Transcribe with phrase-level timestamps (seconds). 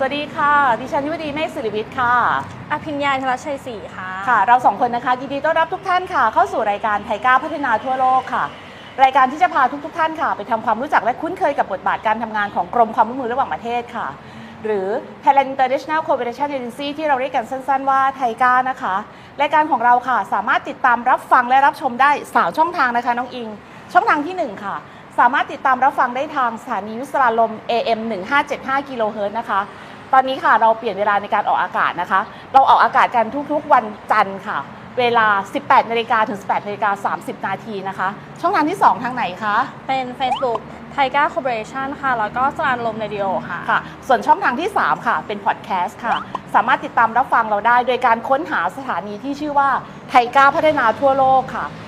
[0.00, 2.14] สวัสดีค่ะ ดิฉันยุวดีเมฆศิริวิทย์ค่ะ
[2.72, 8.44] อภิญญาธรชัยศรีค่ะ ค่ะ เราสองคนนะคะยินดีต้อนรับทุกท่านค่ะ เข้าสู่รายการไทยก้าวพัฒนาทั่วโลกค่ะ
[9.02, 14.06] รายการที่จะพาทุกๆท่านค่ะ ไปทำความรู้จักและคุ้นเคยกับบทบาทการทำงานของกรมความร่วมมือระหว่างประเทศค่ะ
[14.64, 14.88] หรือ
[15.24, 18.94] Thailand International Cooperation Agency ที่เราเรียกกันสั้นๆว่าไทยก้านะคะ
[19.40, 23.48] รายการของเราค่ะ สามารถติดตามรับฟังและรับชมได้สามช่องทางนะคะน้องอิง
[23.92, 24.76] ช่องทางที่หนึ่งค่ะ
[25.18, 28.00] สามารถติดตามรับฟังได้ทางสถานีวิทยุสราญรมย์ AM
[28.44, 29.60] 1575กิโลเฮิรตซ์นะคะ
[30.12, 32.20] ตอนนี้ค่ะเราเปลี่ยนเวลาในการออกอากาศนะคะ
[32.52, 34.58] เราออกอากาศกันทุกๆวันจันทร์ค่ะ
[34.98, 35.26] เวลา
[35.58, 38.08] 18นาฬิกาถึง 18นาฬิกา30 นาทีนะคะ
[38.40, 39.56] ช่องทางที่ 2 ทางไหนคะ
[39.88, 40.60] เป็น Facebook
[40.94, 46.16] t i g a Corporation ค่ะ แล้วก็สราญรมเรดิโอค่ะ ค่ะ ส่วนช่องทางที่ 3 ค่ะ เป็นพอดแคสต์ค่ะ
[46.54, 49.68] สามารถติดตามรับฟังเราได้ โดยการค้นหาสถานีที่ชื่อว่า
[50.10, 51.87] ไทยก้าวพัฒนาทั่วโลกค่ะเอ่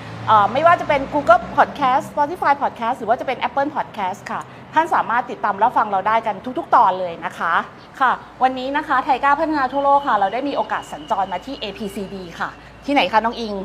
[0.53, 4.41] ไม่ว่าจะเป็น Google Podcast Spotify Podcast หรือว่าจะเป็น Apple Podcast ค่ะ
[4.73, 7.53] ท่านสามารถติดตามรับฟังเราได้กันทุกๆ ตอนเลยนะคะ
[8.01, 8.11] ค่ะ
[8.43, 12.49] วันนี้นะคะไทยก้าวพัฒนาทั่วโลกค่ะ เราได้มีโอกาสสัญจรมาที่ APCD ค่ะ
[12.85, 13.55] ที่ไหนคะน้องอิง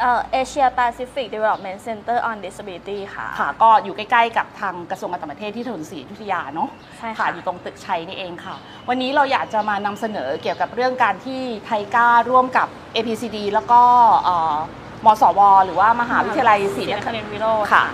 [0.00, 8.54] เอ่อ Asia Pacific Development Center on Disability ค่ะค่ะ ก็อยู่ใกล้ๆกับทางกระทรวงการต่างประเทศที่ถนนศรีอยุธยาเนาะใช่ค่ะค่ะอยู่ตรงตึกชัยนี่เองค่ะ
[8.88, 13.80] วันนี้เราอยากจะมานำเสนอเกี่ยวกับเรื่องการที่ไทยก้าร่วมกับ APCD แล้วก็
[14.24, 14.56] เอ่อ
[15.04, 17.84] มสว หรือว่ามหาวิทยาลัยศรีนนคคริรินนททร์ร์วิโรจน์ค่ะ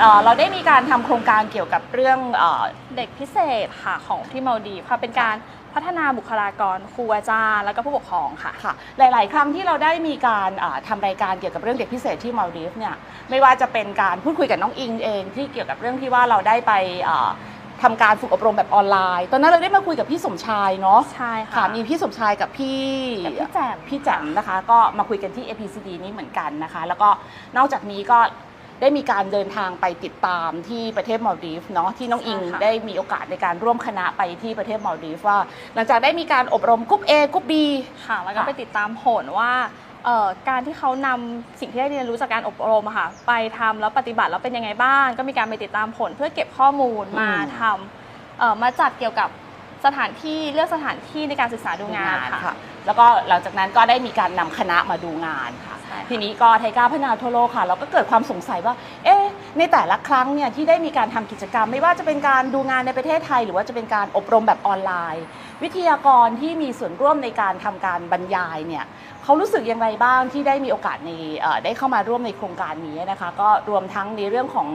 [0.00, 2.62] เอ่อเราได้มีการทำโครงการเกี่ยวกับเรื่องเอ่อ
[2.96, 5.36] เด็กพิเศษค่ะของที่มัลดีฟส์ค่ะเป็นการ
[5.74, 12.94] พัฒนาบุคลากรครูอาจารย์แล้วก็ผู้ปกครองค่ะค่ะ หลาย ๆ ครั้งที่เราได้มีการอ่าทำรายการเกี่ยวกับเรื่องเด็กพิเศษที่มัลดีฟส์เนี่ย
[13.30, 16.72] ไม่ว่าจะเป็นการพูดคุยกับน้องอิงเองที่เกี่ยวกับเรื่องที่ว่าเราได้ไป
[17.08, 17.28] อ่า
[17.82, 22.84] ทำการฝึกอบรมแบบออนไลน์ ตอนนั้นเราได้มาคุยกับพี่สมชายเนาะใช่ค่ะค่ะมีพี่สมชายกับพี่
[23.24, 27.08] กับพี่แจ่มพี่แจ่มนะคะ ก็มาคุยกันที่ APCD นี้เหมือนกันนะคะ แล้วก็
[27.56, 28.18] นอกจากนี้ก็
[28.82, 35.38] ได้มีการเดินทางไปติดตามที่ประเทศมัลดีฟส์เนาะที่น้องอิงใช่ค่ะได้มีโอกาสในการร่วมคณะไปที่ประเทศมัลดีฟส์ว่า
[35.74, 37.52] หลังจากได้มีการอบรมกรุ๊ป A กรุ๊ป B
[38.06, 39.87] ค่ะ แล้วก็ค่ะไปติดตามผลว่าเอ่อ
[40.48, 49.28] การที่เขานำสิ่งที่ได้เรียนรู้จากการอบรมอะค่ะไปทำแล้วปฏิบัติแล้วเป็นยังไงบ้าง ก็มีการไปติดตามผลเพื่อเก็บข้อมูลมาทำเอ่อมาจัดเกี่ยวกับ
[49.86, 52.54] สถานที่เลือกสถานที่ในการศึกษาดูงานค่ะ
[52.86, 59.24] แล้วก็หลังจากนั้นก็ได้มีการนำคณะมาดูงานค่ะใช่ค่ะ ทีนี้ก็ไทยก้าพัฒนาทั่วโลกค่ะ เราก็เกิดความสงสัยว่า เอ๊ะ
[59.58, 65.24] ในแต่ละครั้งเนี่ยที่ได้มีการทำกิจกรรม ไม่ว่าจะเป็นการดูงานในประเทศไทย หรือว่าจะเป็นการอบรมแบบออนไลน์
[65.62, 68.84] วิทยากรที่มีส่วนร่วมในการทำการบรรยายเนี่ย
[69.28, 74.68] เขารู้สึกอย่างไรบ้างที่ได้มีโอกาสในเอ่อได้เข้ามาร่วมในโครงการนี้นะคะ ก็รวมทั้งในเรื่องของ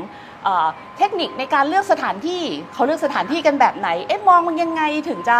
[0.43, 2.41] เอ่อเทคนิคในการเลือกสถานที่
[2.73, 5.37] เขาเลือกสถานที่กันแบบไหนเอ๊ะมองมันยังไงถึงจะ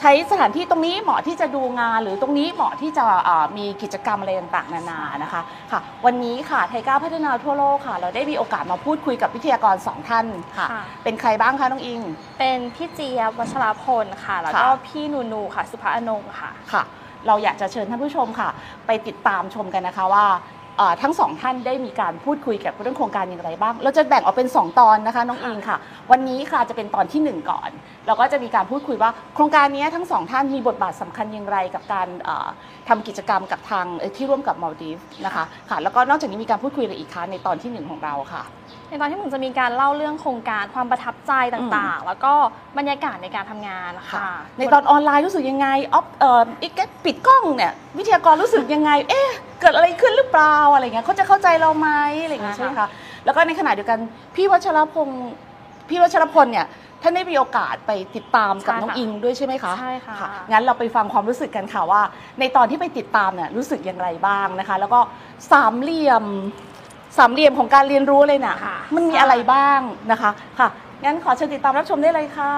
[0.00, 12.00] ใช้สถานที่ตรงนี้เหมาะที่จะดูงาน หรือตรงนี้เหมาะที่จะเอ่อมีกิจกรรมอะไรต่างๆ นานานะคะค่ะ วันนี้ค่ะไทยก้าวพัฒนาทั่วโลกค่ะ เราได้มีโอกาสมาพูดคุยกับวิทยากรสองท่านค่ะค่ะเป็นใครบ้างคะน้องอิง
[12.38, 16.84] เป็นพี่เจี๊ยบวัชรพลค่ะ แล้วก็ค่ะพี่นูนูค่ะ สุภาอนงค์ค่ะค่ะ
[17.26, 18.48] เราอยากจะเชิญท่านผู้ชมค่ะ
[18.86, 20.26] ไปติดตามชมกันนะคะว่า
[21.02, 25.76] ทั้งสองท่านได้มีการพูดคุยกับเรื่องโครงการอย่างไรบ้าง เราจะแบ่งออกเป็น 2 ตอนนะคะน้องอิงค่ะ
[26.10, 27.70] วันนี้ค่ะจะเป็นตอนที่ 1 ก่อน
[28.06, 32.48] เราก็จะมีการพูดคุยว่า โครงการนี้ทั้งสองท่านมีบทบาทสำคัญอย่างไรกับการเอ่อ
[32.88, 33.86] ทำกิจกรรมกับทาง
[34.16, 38.42] ที่ร่วมกับมาลดีฟนะคะค่ะแล้วก็นอกจากนี้มีการพูดคุยอะไรอีกคะในตอนที่หนึ่งของเราค่ะ
[38.90, 42.32] ในตอนที่หนึ่งจะมีการเล่าเรื่องโครงการความประทับใจต่างๆ แล้วก็
[42.78, 46.72] บรรยากาศในการทำงานค่ะ ในตอนออนไลน์รู้สึกยังไงออฟเอ่ออีก
[47.04, 49.28] ปิดกล้องเนี่ยวิทยากรรู้สึกยังไง เอ๊ะ
[49.60, 51.88] เกิดอะไรขึ้นหรือเปล่าอะไรเงี้ยเขาจะเข้าใจเราไหม
[52.22, 53.98] อะไรเงี้ยใช่ใช่ไหมค่ะคะแล้วก็ในขณะเดียวกัน
[54.36, 55.30] พี่วัชรพงศ์
[55.88, 56.66] พี่วัชรพลเนี่ย
[57.02, 60.16] ท่านได้มีโอกาสไปติดตามกับน้องอิงด้วยใช่ไหมคะใช่ค่ะ
[60.50, 62.02] งั้นเราไปฟังความรู้สึกกันค่ะว่า
[62.40, 65.00] ในตอนที่ไปติดตามเนี่ยรู้สึกอย่างไรบ้างนะคะ แล้วก็
[65.52, 66.24] สามเหลี่ยม
[67.16, 70.68] สามเหลี่ยมของการเรียนรู้เลยน่ะ ค่ะมันมีอะไรบ้างนะคะ ค่ะ
[71.04, 72.52] งั้นขอเชิญติดตามรับชมได้เลยค่ะ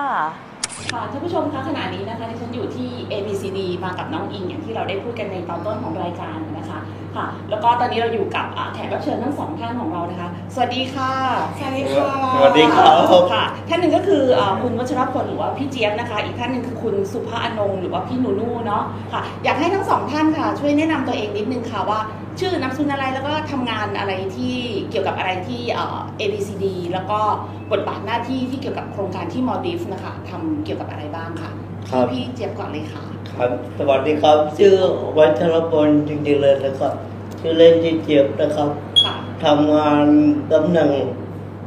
[0.92, 6.78] ค่ะท่านผู้ชมคะขณะนี้นะคะดิฉันอยู่ที่ ABCD มากับน้องอิงอย่างที่เราได้พูดกันในตอนต้นของรายการนะคะ
[7.16, 11.12] ค่ะ แล้วก็ตอนนี้เราอยู่กับอ่าแขกรับเชิญทั้งสองท่านของเรานะคะ สวัสดีค่ะ
[11.58, 12.90] สวัสดีค่ะสวัสดีครั
[13.20, 18.82] บ ค่ะท่านหนึ่งก็คืออ่าคุณวัชรพลหรือว่าพี่เจี๊ยบนะคะ อีกท่านหนึ่งคือคุณสุภาอนงค์หรือว่าพี่นูนูเนาะ
[19.12, 22.00] ค่ะ อยากให้ทั้งสองท่านค่ะ ช่วยแนะนำตัวเองนิดนึงค่ะว่า
[22.40, 24.54] ชื่อนามสกุลอะไรแล้วก็ทำงานอะไรที่
[24.90, 27.20] เกี่ยวกับอะไรที่เอ่อ ABCD แล้วก็
[27.72, 31.50] บทบาทหน้าที่ที่เกี่ยวกับโครงการที่มอลดีฟนะคะทำเกี่ยวกับอะไรบ้างค่ะ
[31.90, 34.76] ครับ พี่เจี๊ยบก่อนเลยค่ะ ครับสวัสดีครับ ชื่อ
[35.18, 36.92] วัชรพลจริงๆเลยนะครับ
[37.40, 38.70] ชื่อเล่นชื่อเจี๊ยบนะครับ
[39.02, 39.14] ค่ะ
[39.44, 40.06] ทำงาน
[40.52, 40.90] ตำแหน่ง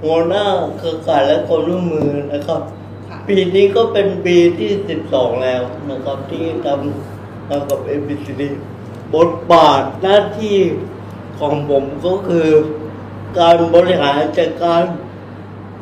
[0.04, 0.46] หัวหน้า
[0.78, 2.62] เครือข่ายและความร่วมมือนะครับ
[3.10, 4.72] ค่ะ ปีนี้ก็เป็นปีที่
[5.08, 5.62] 12 แล้ว
[5.92, 8.44] นะครับที่ทำทำกับ ABCD
[9.14, 10.58] บทบาทหน้าที่
[11.40, 12.48] ของผมก็คือ
[13.40, 14.84] การบริหารจัดการ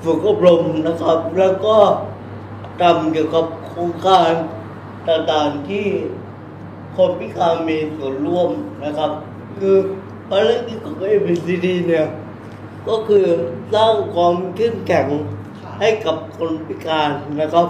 [0.04, 1.78] ฝึกอบรมนะครับ แล้วก็
[2.82, 4.32] ทำเกี่ยวกับโครงการ
[5.08, 5.88] ต่างๆที่
[6.96, 8.50] คนพิการมีส่วนร่วม
[8.84, 9.12] นะครับ
[9.60, 9.78] คือ
[10.30, 12.08] ภารกิจของ ABCD เนี่ย
[12.88, 13.26] ก็คือ
[13.74, 15.08] สร้างความเข้มแข็ง
[15.80, 17.10] ให้กับคนพิการ
[17.42, 17.68] นะครับ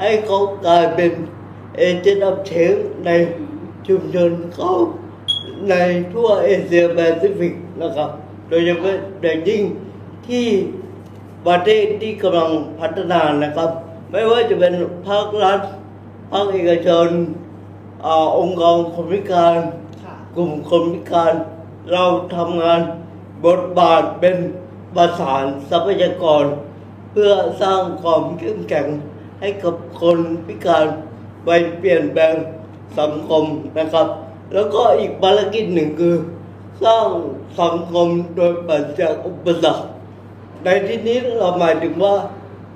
[0.00, 1.12] ให้เขากลายเป็น
[1.76, 2.74] เอเจนต์อ c เชน
[3.06, 3.10] ใน
[3.86, 4.70] ชุมชนเขา
[5.68, 5.74] ใน
[6.12, 8.10] ทั่วเอเชียแปซิฟิกนะครับ
[8.48, 9.62] โดยเฉพาะอย่างยิ่ง
[10.28, 10.46] ที่
[11.46, 12.50] ประเทศที่กำลัง
[12.80, 13.70] พัฒนานะครับ
[14.10, 14.74] ไม่ว่าจะเป็น
[15.08, 15.60] ภาครัฐ
[16.32, 17.08] ภาคเอกชน
[18.06, 19.56] อาองค์กรคนพิการ
[20.04, 21.34] ค่ะกลุ่มคนพิการ
[21.92, 22.04] เรา
[22.36, 22.80] ทำงาน
[23.46, 24.36] บทบาทเป็น
[24.96, 26.44] ประสานทรัพยากร
[27.10, 27.30] เพื่อ
[27.62, 28.86] สร้างความเข้มแข็ง
[29.40, 30.86] ให้กับคนพิการ
[31.44, 31.48] ไป
[31.78, 32.34] เปลี่ยนแปลง
[33.00, 33.44] สังคม
[33.78, 34.08] นะครับ
[34.54, 36.14] แล้วก็อีกภารกิจหนึ่งคือ
[36.84, 37.08] สร้าง
[37.60, 39.86] สังคมโดยปราศจากอุปสรรค
[40.64, 42.14] ในที่นี้เราหมายถึงว่า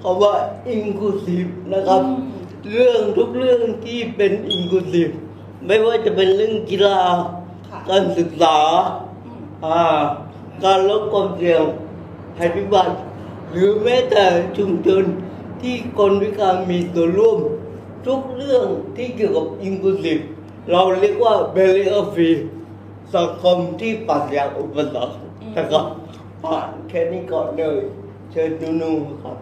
[0.03, 0.35] คำว่า
[0.77, 2.41] inclusive นะครับอืม
[2.73, 5.13] เรื่องทุกเรื่องที่เป็น inclusive
[5.67, 7.01] ไม่ว่าจะเป็นเรื่องกีฬา
[7.69, 8.57] ค่ะการศึกษา
[9.25, 10.03] อืมอ่า
[10.65, 11.63] การลดความเสี่ยง
[12.37, 12.95] ภัยพิบัติ
[13.51, 14.25] หรือแม้แต่
[14.57, 15.05] ชุมชน
[15.63, 17.39] ที่คนพิการมีส่วนร่วม
[18.07, 18.67] ทุกเรื่อง
[18.97, 20.23] ที่เกี่ยวกับ inclusive
[20.73, 22.37] เราเรียกว่า barrier free
[23.15, 25.17] สังคมที่ปราศจากอุปสรรค
[25.57, 25.87] นะครับ
[26.43, 27.79] ผ่านแค่นี้ก่อนเลย
[28.31, 28.93] เชิญนูนู
[29.23, 29.37] ครับ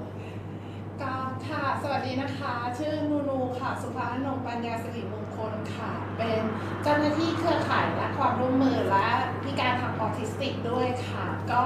[1.02, 1.14] ก็
[1.46, 6.40] ค่ะ สวัสดีนะคะ ชื่อนูนูค่ะ สุภาอนงปัญญาสิริมงคลค่ะ เป็น
[6.82, 9.08] เจ้าหน้าที่เครือข่ายและความร่วมมือและ
[9.42, 11.62] พิการทางออทิสติกด้วยค่ะ ก็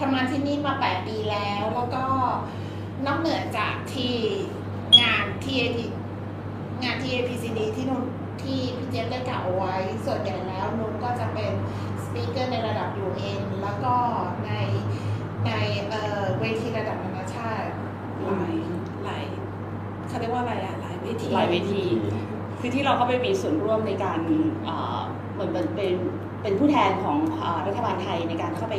[0.00, 2.04] ทำงานที่นี่มา 8 ปีแล้ว แล้วก็
[3.06, 4.14] นอกเหนือจากที่
[5.00, 5.78] งาน TAP
[6.82, 8.02] งาน TAPCD ที่นูน
[8.42, 9.74] ที่พี่เจฟได้กล่าวเอาไว้
[10.06, 11.52] ส่วนใหญ่แล้วนูนก็จะเป็น
[12.04, 13.94] สปีกเกอร์ในระดับ UN แล้วก็
[14.46, 14.52] ใน
[15.46, 15.50] ใน
[15.88, 17.68] เอ่อเวทีระดับนานาชาติ
[18.24, 18.54] หลาย
[19.04, 19.24] หลาย
[20.08, 21.82] เขาเรียกว่าอะไรอะหลายเวทีหลายเวที
[22.60, 24.20] คือที่เราก็ไปมีส่วนร่วมในการ
[24.64, 25.00] เอ่อ
[25.32, 25.94] เหมือนเป็นเป็น
[26.42, 28.76] เป็นผู้แทนของเอ่อรัฐบาลไทยในการเข้าไป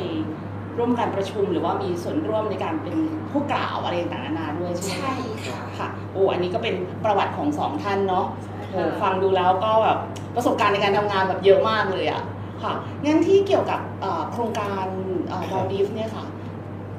[0.77, 2.95] ร่วมการประชุมหรือว่ามีส่วนร่วมในการเป็น
[3.31, 5.13] ผู้กล่าวอะไรต่างๆนานาด้วยใช่ไหมใช่
[5.45, 9.97] ค่ะ ค่ะโอ้อันนี้ก็เป็นประวัติของสองท่านเนาะใช่ค่ะโอ้ฟังดูแล้วก็แบบ
[10.35, 12.23] ประสบการณ์ในการทำงานแบบเยอะมากเลยอะ
[12.63, 12.73] ค่ะ
[13.05, 14.85] งั้นที่เกี่ยวกับเอ่อโครงการ
[15.51, 16.25] วอลดีฟเนี่ยค่ะ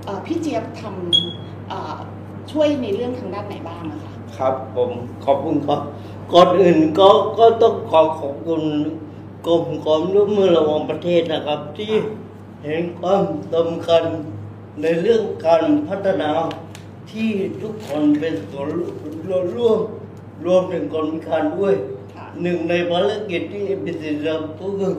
[0.05, 1.96] เอ่อพี่เจี๊ยบทำเอ่อ
[2.52, 4.90] ช่วยในเรื่องทางด้านไหนบ้างอะคะ ครับผม
[5.25, 5.81] ขอบคุณครับ
[6.32, 7.08] ก่อนอื่นก็
[7.38, 8.62] ก็ต้องขอขอบคุณ
[9.46, 11.93] กรมความร่วมมือระหว่างประเทศนะครับ ที่
[12.66, 13.22] เห็นความ
[13.54, 14.04] สำคัญ
[14.82, 16.30] ในเรื่องการพัฒนา
[17.10, 17.30] ที่
[17.62, 18.68] ทุกคนเป็นส่วน
[19.56, 19.78] ร่วม
[20.46, 21.74] รวมถึงคนพิการด้วย
[22.14, 24.94] ค่ะหนึ่งในภารกิจที่เอพิซีทำก็คือ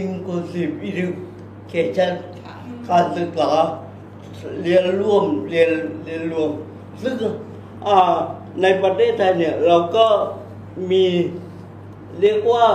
[0.00, 2.12] inclusive education
[2.44, 2.54] ค่ะ
[2.88, 3.50] การศึกษา
[4.62, 5.70] เรียนร่วมเรียน
[6.04, 6.50] เรียนรวม
[7.02, 7.14] ซึ่ง
[7.86, 8.16] อ่า
[8.62, 10.06] ในประเทศไทยเนี่ย เราก็
[10.90, 11.04] มี
[12.20, 12.66] เรียกว่า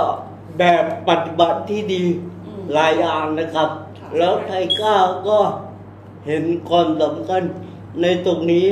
[0.57, 2.34] แบบปฏิบัติที่ดีอืม
[2.73, 3.69] หลายอย่างนะครับ
[3.99, 4.95] ค่ะแล้วไทยก้า
[5.27, 5.39] ก็
[6.27, 7.41] เห็นความสำคัญ
[8.01, 8.67] ในตรงนี้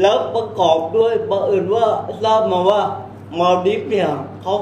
[0.00, 1.86] แล้วประกอบด้วยบังเอิญว่า
[2.22, 2.82] ทราบมาว่า
[3.38, 4.10] มาดิฟเนี่ย
[4.42, 4.54] เขา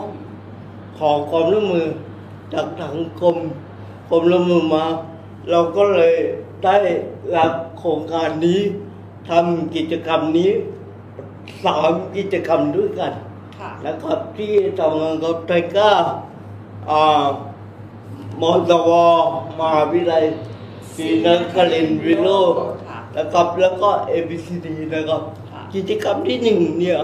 [0.98, 1.88] ขอความร่วมมือ
[2.52, 3.38] จากทางกรม
[4.10, 4.84] กรมร่วมมือมา
[5.50, 6.14] เราก็เลย
[6.64, 6.76] ได้
[7.36, 8.60] รับโครงการนี้
[9.30, 10.50] ทำกิจกรรมนี้
[11.64, 13.12] สามกิจกรรมด้วยกัน
[13.58, 15.92] ค่ะนะครับที่ทำงานกับไทยก้า
[16.90, 17.26] อ่า
[18.40, 18.90] มอสว
[19.60, 20.24] มหาวิทยาลัย
[20.94, 27.00] ศรีนครินทร์วิโรจน์ค่ะนะครับ แล้วก็ ABCD นะครับค่ะกิจกรรมที่หนึ่งเนี่ย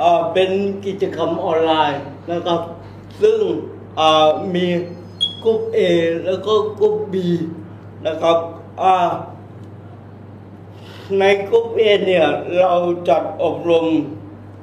[0.00, 0.50] อ่าเป็น
[0.86, 2.60] กิจกรรมออนไลน์นะครับ
[3.22, 3.38] ซึ่ง
[3.98, 4.66] อ่ามี
[5.44, 5.78] กลุ่ม A
[6.26, 7.14] แล้วก็กลุ่ม B
[8.06, 8.38] นะครับ
[8.82, 8.94] อ่า
[11.18, 12.26] ในกลุ่ม A เนี่ย
[12.58, 12.74] เรา
[13.08, 13.86] จัดอบรม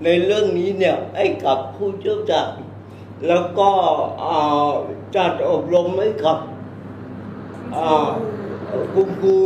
[0.03, 2.49] ในเรื่องนี้เนี่ยให้กับผู้เชี่ยวชาญ
[3.27, 3.69] แล้วก็
[5.15, 6.37] จัดอบรมให้กับ
[8.93, 9.39] คุณครู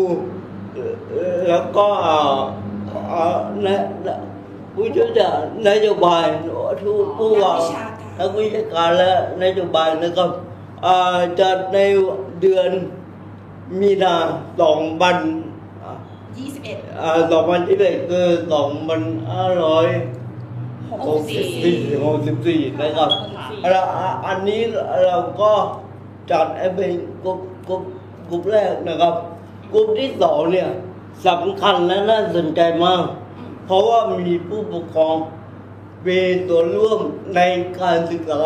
[1.48, 2.20] แล้วก็อ่า
[3.12, 3.80] อ่านะ
[4.74, 5.10] ผู้ช่วย
[5.68, 6.26] นโยบาย
[6.82, 9.12] ทุกผู้ว่านักวิชาการนักวิชาการและ
[9.44, 10.30] นโยบายนะครับ
[11.40, 11.78] จัดใน
[12.42, 12.70] เดือน
[13.80, 14.16] มีนา
[14.62, 15.18] สองพัน
[16.38, 19.88] 21อ่าสองพันที่เป็นคือสองพันห้าร้อย
[21.08, 23.10] หกสิบสี่หกสิบสี่นะครับ
[23.72, 23.86] แล้ว
[24.28, 24.62] อันนี้
[25.06, 25.52] เราก็
[26.32, 26.92] จัดให้เป็น
[27.24, 27.82] กลุ่มกลุ่ม
[28.30, 29.14] กลุ่มแรกนะครับ
[29.74, 30.70] กลุ่มที่สองเนี่ย
[31.28, 33.04] สำคัญและน่าสนใจมาก
[33.66, 35.16] เพราะว่ามีผู้ปกครอง
[36.08, 37.00] มีส่วนร่วม
[37.36, 37.42] ใน
[37.80, 38.42] การศึกษา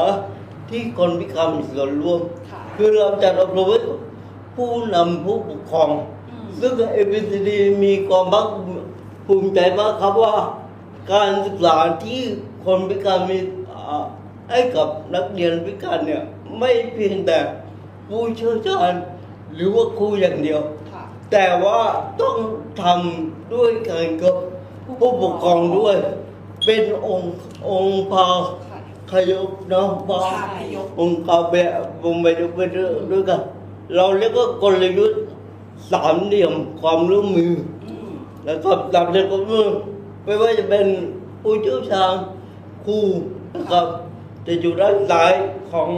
[0.70, 2.20] ที่คนพิการมีส่วนร่วม
[2.50, 4.00] ค่ะคือเราจัดอบรมให้กับ
[4.56, 5.90] ผู้นำผู้ปกครอง
[6.30, 7.50] อืมซึ่ง ABCD
[7.84, 8.48] มีความภาค
[9.28, 10.36] ภูมิใจมากครับว่า
[11.12, 12.22] การศึกษาที่
[12.66, 13.38] คนพิการมี
[13.72, 14.04] อ่า
[14.50, 16.24] ให้กับนักเรียนพิการเนี่ย
[16.60, 17.38] ไม่เพียงแต่
[18.08, 18.94] ผู้เชี่ยวชาญ
[19.54, 21.80] หรือว่าครูอย่างเดียวค่ะแต่ว่า
[22.22, 22.38] ต้อง
[22.82, 24.36] ทำด้วยกันกับ
[25.00, 25.98] ผู้ปกครองด้วย
[26.66, 27.34] เป็นองค์
[27.70, 28.28] องค์พา
[28.68, 28.80] ค่ะ
[29.12, 31.72] ขยบเนาะพาพาพยพองค์กาเบะ
[32.04, 32.70] วงไปด้วย
[33.12, 33.42] ด้วยกัน
[33.96, 35.22] เราเรียกว่ากลยุทธ์
[35.92, 37.54] สามเหลี่ยมความร่วมมือ
[37.86, 38.12] อืม
[38.46, 39.93] แล้วก็สามเหลี่ยมความร่วมมือ
[40.24, 40.88] ไม่ว่าจะเป็น
[41.42, 42.13] ผู้เชี่ยวชาญ
[42.86, 43.00] ครู
[43.56, 43.86] นะครับ
[44.48, 45.34] จะอยู่ด้านซ้าย
[45.72, 45.89] ของ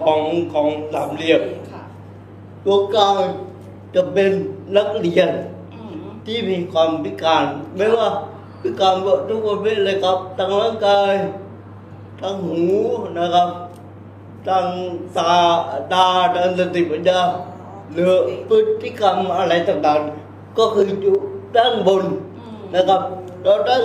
[0.00, 0.20] ของ
[0.52, 1.42] ของสามเหลี่ยม
[1.72, 1.82] ค่ะ
[2.64, 3.20] ตัวกลาง
[3.94, 4.30] จะเป็น
[4.76, 5.30] นักเรียน
[5.74, 7.44] อืมที่มีความพิการ
[7.76, 8.08] ไม่ว่า
[8.62, 8.94] พิการ
[9.28, 11.14] ทุกประเภทเลยครับทางร่างกาย
[12.20, 12.62] ทางหู
[13.18, 13.48] นะครับ
[14.48, 14.66] ทาง
[15.16, 15.32] ตา
[15.92, 16.06] ตา
[16.36, 17.20] ทางสติปัญญา
[17.92, 18.12] หรือ
[18.48, 21.16] พฤติกรรมอะไรต่างๆ ก็คืออยู่
[21.56, 22.27] ด้านบนอืม
[22.74, 23.02] นะครับ
[23.42, 23.84] แล้วด้าน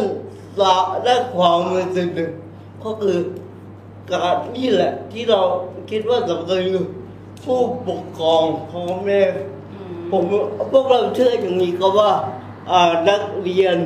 [0.60, 0.74] สา
[1.08, 2.32] ด้านขวามือสุดหนึ่ง
[2.84, 3.18] ก็คือ
[4.12, 5.42] การนี่แหละ ที่เรา
[5.90, 6.86] คิดว่าสำคัญคือ
[7.44, 7.60] ผู้
[7.90, 9.22] ปกครองพ่อแม่
[9.74, 10.24] อืมผม
[10.72, 12.12] พวกเราเชื่ออย่างนี้ก็ว่า
[12.72, 13.78] อ่านักเรียน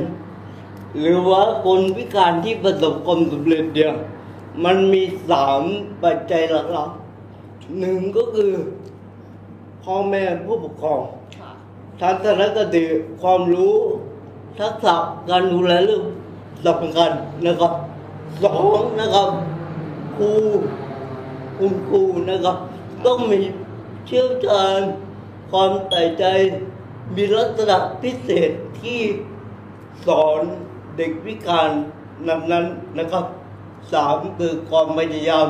[1.00, 3.94] หรือว่าคนพิการที่ประสบความสำเร็จเดียว
[4.64, 5.62] มันมีสาม
[6.04, 8.52] ปัจจัยหลักๆหนึ่งก็คือ
[9.84, 11.02] พ่อแม่ผู้ปกครอง
[11.40, 11.52] ค่ะ
[12.02, 12.84] ทัศนคติ
[13.22, 13.76] ความรู้
[14.60, 14.96] ทักษะ
[15.30, 16.04] การดูแลเรื่อง
[16.66, 17.12] สำคัญ
[17.46, 17.74] นะครับ
[18.44, 19.30] สองนะครับ
[20.18, 20.32] ครู
[21.58, 22.58] คุณครูนะครับ
[23.06, 23.42] ต้องมี
[24.06, 24.80] เชี่ยวชาญ
[25.52, 26.26] ความใส่ใจ
[27.16, 29.02] มีลักษณะพิเศษที่
[30.06, 30.42] สอน
[30.98, 31.70] เด็กพิการ
[32.28, 32.66] นั้นนั้น
[32.98, 33.26] นะครับ
[33.92, 35.48] สามคือความพยายาม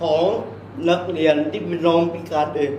[0.00, 0.24] ของ
[0.88, 2.72] นักเรียนที่เป็นน้องพิการเอง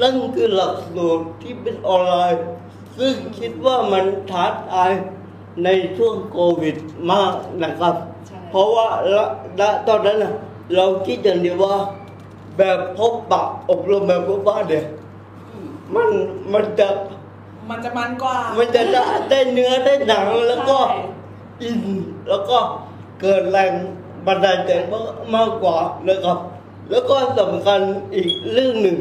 [0.00, 2.44] นั่นคือหลักสูตรที่เป็นออนไลน์
[2.98, 4.92] ซึ่งคิดว่ามันท้าทาย
[5.64, 6.76] ในช่วงโควิด
[7.12, 7.94] มากนะครับ
[8.26, 9.26] ใช่เพราะว่าละ
[9.60, 10.34] ละตอนนั้นนะ
[10.76, 11.74] เราคิดอย่างเดียวว่า
[12.58, 14.84] แบบพบปะอบรมแบบพบปะเนี่ย
[15.50, 16.10] อืมมัน
[16.52, 16.88] มันจะ
[17.68, 21.00] มันจะมันกว่า มันจะได้ได้เนื้อได้หนังแล้วก็ใช่
[21.62, 21.80] อิน
[22.28, 22.58] แล้วก็
[23.20, 23.72] เกิดแรง
[24.26, 26.38] บันดาลใจมากมากกว่านะครับ
[26.90, 27.80] แล้วก็สำคัญ
[28.14, 28.98] อีกเรื่องหนึ่ง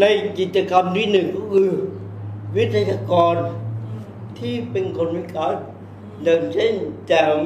[0.00, 0.04] ใน
[0.38, 1.70] กิจกรรมที่หนึ่งก็คือ
[2.56, 3.36] วิทยากร
[4.38, 5.54] ที่เป็นคนพิการ
[6.22, 6.74] อย่างเช่น
[7.08, 7.38] แจม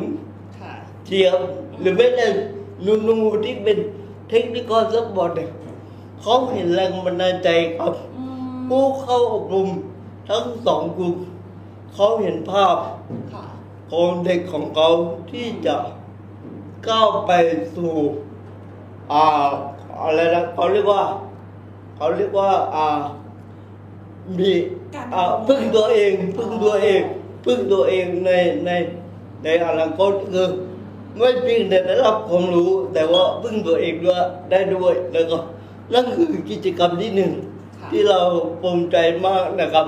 [0.59, 0.73] ค่ะ
[1.07, 1.39] เทียม
[1.81, 2.27] หรือไม่แต่
[2.85, 3.79] นูนูที่เป็น
[4.29, 5.51] technical support เนี่ย
[6.21, 9.69] เขาเห็นแรงบันดาลใจครับอืมผู้เข้าอบรม
[10.29, 11.15] ทั้งสองกลุ่ม
[11.95, 12.77] เขาเห็นภาพ
[13.33, 13.45] ค่ะ
[13.91, 14.89] ของเด็กของเขา
[15.31, 15.77] ที่จะ
[16.89, 17.33] ก้าวไป
[17.75, 17.93] สู่
[19.13, 19.25] อ่า
[20.01, 21.03] อะไรนะเขาเรียกว่า
[21.97, 22.87] เขาเรียกว่าอ่า
[24.39, 24.51] มี
[24.95, 27.03] การอ่าพึ่งตัวเองพึ่งตัวเอง
[27.45, 28.31] พึ่งตัวเองใน
[28.67, 28.71] ใน
[29.45, 30.49] ในอนาคตคือ
[31.19, 35.37] ไม่เพียงแต่ได้รับความรู้ แต่ว่าพึ่งตัวเองด้วยได้ด้วยแล้วก็
[35.93, 37.33] นั่นคือกิจกรรมที่หนึ่ง
[37.81, 38.21] ค่ะที่เรา
[38.63, 38.97] ภูมิใจ
[39.27, 39.87] มากนะครับ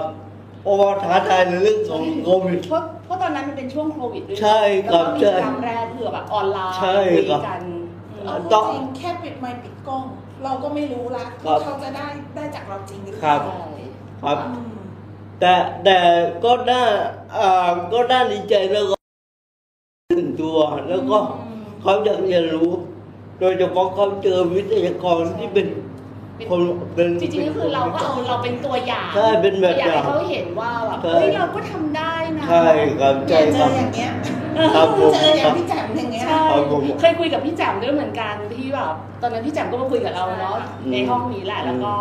[0.63, 7.63] เพราะว่าท้าทายในเรื่องของโควิดเพราะเพราะตอนนั้นมันเป็นช่วงโควิดด้วยใช่ครับแล้วก็มีใช่ครั้งแรกเผื่อแบบออนไลน์ใช่คุยครับกัน
[8.27, 10.03] เอาต้องจริงๆแค่ปิดไมค์ปิดกล้อง
[10.45, 13.41] เราก็ไม่รู้ละครับว่าเขาจะได้ได้จากเราจริงหรือเปครัล่าบ
[14.23, 14.76] ครับอืม
[15.41, 15.99] แต่แต่
[16.45, 16.83] ก็น่า
[17.37, 18.97] อ่าก็น่าดีใจแล้วก็
[20.11, 21.19] ตื่นตัว แล้วก็
[21.83, 22.71] เขาอยากเรียนรู้
[23.41, 25.67] โดยเฉพาะเขาเจอวิทยากรที่เป็น
[26.51, 26.61] คน
[26.95, 32.67] เป็นจริงๆก็คือเราก็เอาเราเป็นตัวอย่างใช่เป็นแบบตัวอย่างอย่างให้เขาเห็นว่าแบบใช่เฮ้ยเราก็ทำได้นะใช่
[33.01, 34.13] ครับเจใช่อครับอย่างเงี้ย
[34.75, 41.93] ครับผมเจออคย่ารังบพี่แจ่มอย่างเงี้ยใช่ครับผมเคยคุยกับพี่แจ่มด้วยเหมือนกันที่แบบตอนนั้นพี่แจ่มก็มาคุยกับเราเนาะอืมในห้องนี้แหละแล้วก็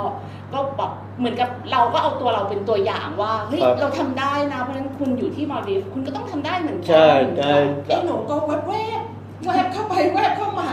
[0.55, 9.01] ก็แบบเหมือนกับเราก็เอาตัวเราเป็นตัวอย่างว่าเฮ้ยครับเราทำได้นะ เพราะฉะนั้นคุณอยู่ที่มาดีฟคุณก็ต้องทำได้เหมือนกัใช่ใช่ ไอ้หนูก็แวบแวบ
[9.45, 10.69] แวบเข้าไปแวบเข้ามา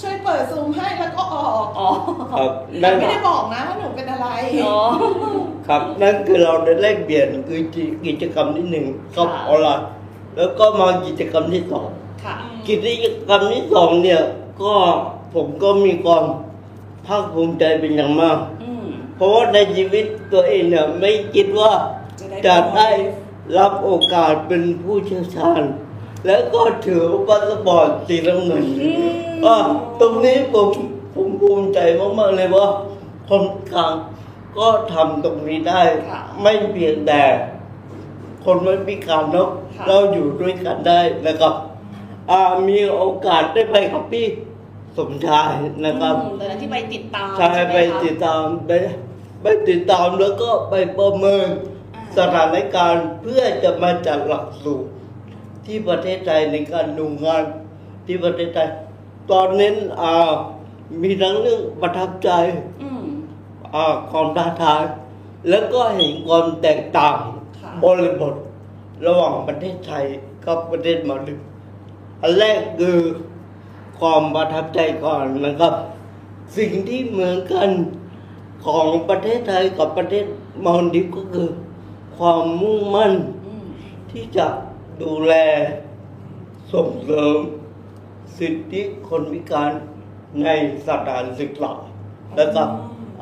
[0.00, 1.88] ช่วยเปิดซูมให้แล้วก็ออกอ๋อ
[2.30, 2.50] ครับ
[2.82, 4.28] แต่นั่นไม่ได้บอกนะว่าหนูเป็นอะไร
[4.64, 4.78] อ๋อ
[5.66, 7.60] ครับนั่นคือเราได้แลกเปลี่ยนคือ
[8.06, 9.86] กิจกรรมที่หนึ่งกับค่ะ ออนไลน์
[10.36, 11.88] แล้วก็มากิจกรรมที่สอง
[12.24, 12.34] ค่ะ
[12.68, 12.86] กิจ
[13.28, 14.22] กรรมที่สองเนี่ย
[14.62, 14.72] ก็
[15.34, 16.24] ผมก็มีความ
[17.06, 18.55] ภาคภูมิใจเป็นอย่างมากอืม
[19.16, 21.72] เพราะว่าในชีวิตตัวเองเนี่ยไม่คิดว่า
[22.20, 22.88] จะได้จะได้
[23.58, 25.62] รับโอกาสเป็นผู้เชี่ยวชาญ
[26.26, 28.64] แล้วก็ถือพาสปอร์ตสีน้ำเงิน
[29.46, 29.56] อ่า
[30.00, 30.68] ตรงนี้ผม
[31.14, 31.78] ผมภูมิใจ
[32.18, 32.66] มากๆเลยว่า
[33.28, 33.94] คนกลาง
[34.58, 37.22] ก็ทำตรงนี้ได้ค่ะไม่เพียงแต่
[38.44, 41.54] คนไม่พิการเนาะค่ะเราอยู่ด้วยกันได้นะครับ
[42.30, 44.26] อ่ามีโอกาสได้ไปกับพี่
[44.96, 45.52] สมชาย
[45.84, 48.70] นะครับอืมตอนนั้นที่ไปติดตามใช่หมไปคะติดตามไป
[49.42, 51.48] ไปติดตามแล้วก็ไปประเมิน
[51.94, 54.90] อ่าสถานการณ์เพื่อจะมาจัดหลักสูตร
[55.66, 57.44] ที่ประเทศไทยในการดูงาน
[58.06, 58.68] ที่ประเทศไทย
[59.30, 60.32] ตอนนี้อ่า
[61.02, 62.30] มีทั้งเรื่องประทับใจ
[62.82, 63.04] อืม
[63.74, 64.82] อ่าความท้าทาย
[65.48, 67.18] แล้วก็เห็นความแตกต่าง
[67.58, 68.34] ค่ะบริบท
[69.06, 70.04] ระหว่างประเทศไทย
[70.46, 71.46] กับประเทศมาลดิฟส์
[72.22, 72.98] อันแรกคือ
[74.00, 75.74] ความประทับใจก่อนนะครับ
[76.56, 77.70] สิ่งที่เหมือนกัน
[78.66, 80.24] ของประเทศไทยกับประเทศ
[80.64, 81.48] มาลดิฟส์ก็คือ
[82.16, 83.12] ความมุ่งมั่น
[83.44, 83.66] อืม
[84.10, 84.46] ที่จะ
[85.02, 85.32] ดูแล
[86.72, 87.36] ส่งเสริม
[88.38, 89.70] สิทธิคนพิการ
[90.42, 90.48] ใน
[90.86, 91.72] สถานศึกษา
[92.38, 92.68] นะครับ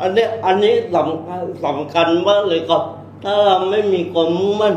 [0.01, 2.83] อันนี้อันนี้สำคัญสำคัญมากเลยครับ
[3.23, 4.75] ถ้าเราไม่มีความมุ่งมั่น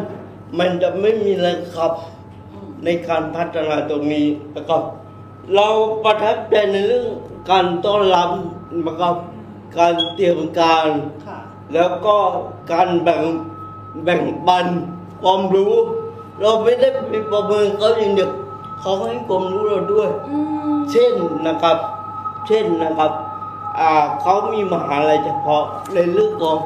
[0.59, 1.93] มันจะไม่มีแรงขับ
[2.51, 4.83] อืมในการพัฒนาตรงนี้นะครับ
[5.55, 5.67] เรา
[6.03, 7.07] ประทับใจในเรื่อง
[7.51, 8.29] การต้อนรับ
[8.87, 9.15] นะครับ
[9.79, 10.89] การเตรียมการ
[11.27, 11.39] ค่ะ
[11.73, 12.15] แล้วก็
[12.71, 13.23] การแบ่ง
[14.03, 14.65] แบ่งปัน
[15.21, 15.73] ความรู้
[16.41, 18.31] เราไม่ได้ไปประเมินเขาอย่างเดียว
[18.81, 20.37] เขาให้ความรู้เราด้วย อื
[20.73, 21.13] มเช่น
[21.47, 21.77] นะครับ
[22.47, 23.11] เช่นนะครับ
[23.79, 23.91] อ่า
[24.21, 26.57] เขามีมหาลัยเฉพาะในเรื่องของ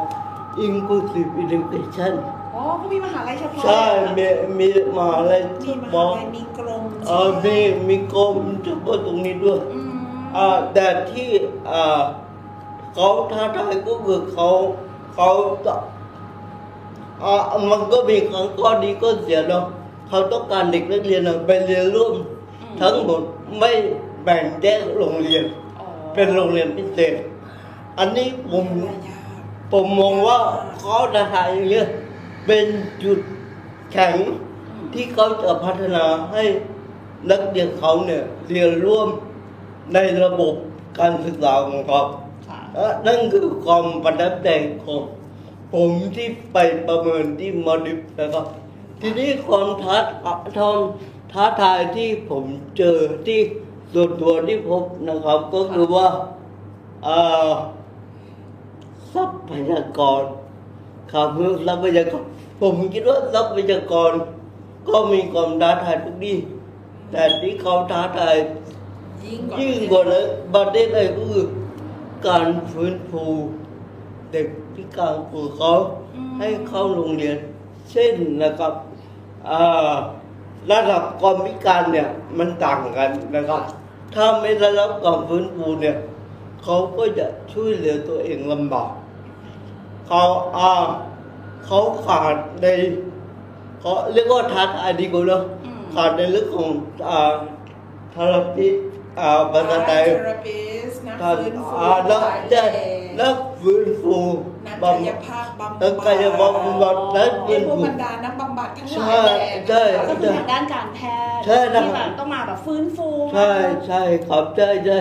[0.65, 2.13] inclusive education
[2.56, 3.84] อ๋อเขามีมหาลัยเฉพาะใช่
[4.18, 4.25] มี
[4.60, 7.58] มีมหาลัยเฉมีมหาพาะลัยมีกรมเออมี
[7.89, 9.94] มีกรมเฉพาะตรงนี้ด้วย อืม
[10.38, 11.30] อ่าแต่ที่
[11.72, 12.01] อ่า
[12.94, 14.48] เขาท้าทายก็คือเขา
[15.14, 15.30] เขา
[15.66, 15.76] จะ
[17.24, 17.36] อ่า
[17.72, 19.66] มันก็มีข้อข้อดีก็เสียเนาะ
[20.08, 22.14] เขาต้องการเด็กนักเรียนน่ะไปเรียนร่วม
[22.80, 23.22] ทั้งหมด
[23.60, 23.72] ไม่
[24.24, 25.44] แบ่งแยกโรงเรียน
[25.80, 27.16] อ๋อเป็นโรงเรียนพิเศษ
[28.00, 28.66] อันนี้ผม
[29.72, 30.40] ผมมองว่า
[30.82, 31.88] ข้อท้าทายอย่างเงี้ย
[32.46, 32.66] เป็น
[33.04, 33.20] จุด
[33.92, 34.16] แข็ง
[34.94, 36.44] ที่เขาจะพัฒนาให้
[37.32, 39.08] นักเรียนเขาเนี่ยเรียนร่วม
[39.94, 40.54] ในระบบ
[41.00, 42.21] การศึกษาของเขาค่ะและ
[43.06, 44.50] นั่นคือความประทับใจ
[44.84, 45.01] ของ
[45.74, 48.46] ผมที่ไปประเมินที่มาดิฟนะครับ
[49.01, 49.98] ทีนี้ความท้า
[50.60, 50.77] ทอง
[51.31, 52.44] ท้าทายที่ผม
[52.77, 53.40] เจอที่
[53.94, 56.07] ส่วนตัวที่พบนะครับ ก็คือว่า
[59.14, 60.24] ทรัพยากร
[61.12, 61.27] ครับ
[61.68, 62.24] ทรัพยากร
[62.62, 64.12] ผมคิดว่าทรัพยากร
[64.90, 66.38] ก็มีความท้าทายทุกที่
[67.12, 68.36] แต่ที่เขาท้าทาย
[69.60, 71.46] ยิ่งกว่านั้นประเด็นอะไรก็คือ
[72.27, 73.24] การฟื้นฟู
[74.31, 75.74] เด็กพิการของเขา
[76.16, 77.38] อืมให้เข้าโรงเรียน
[77.92, 78.74] เช่นนะครับ
[79.50, 79.94] อ่า
[80.72, 82.07] ระดับความพิการเนี่ย
[82.38, 83.62] มันต่างกันนะครับ
[84.14, 85.96] ถ้าไม่ได้รับการฟื้นฟูเนี่ย
[86.64, 88.90] เขาก็จะช่วยเหลือตัวเองลำบาก
[90.07, 90.22] เขา
[90.57, 90.72] อ่า
[91.66, 92.68] เขาขาดใน
[93.79, 96.70] เขาเรียกว่าท้าทายดีกว่าเนอะอืมขาดในเรื่องของ
[97.07, 97.34] อ่า
[98.14, 99.00] ทาราพิอ่า
[99.53, 100.60] ภาษาไทยเทอราปิ
[100.92, 102.64] สนักท่านฟื้นฟูอ่านักใช่
[103.20, 104.18] นักฟื้นฟู
[104.68, 109.38] นักบำกายภาพบำบันักกายภาพบำบัดนักไอ้ฟื้นพวกฟูบรรดานักบำบัดทั้งหลายใช่แหละ
[109.70, 111.00] ใช่ก็คือทางด้านการแพ
[111.38, 113.51] ทย์ใช่นะที่แบบต้องมาแบบฟื้นฟูใช่
[113.88, 114.98] ใช่ครับใช่ใช่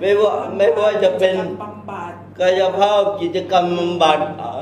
[0.00, 4.52] ไม่ว่าไม่ว่าจะเป็นกิจกรรมบำบัดกายภาพกิจกรรมบำบัดอ่า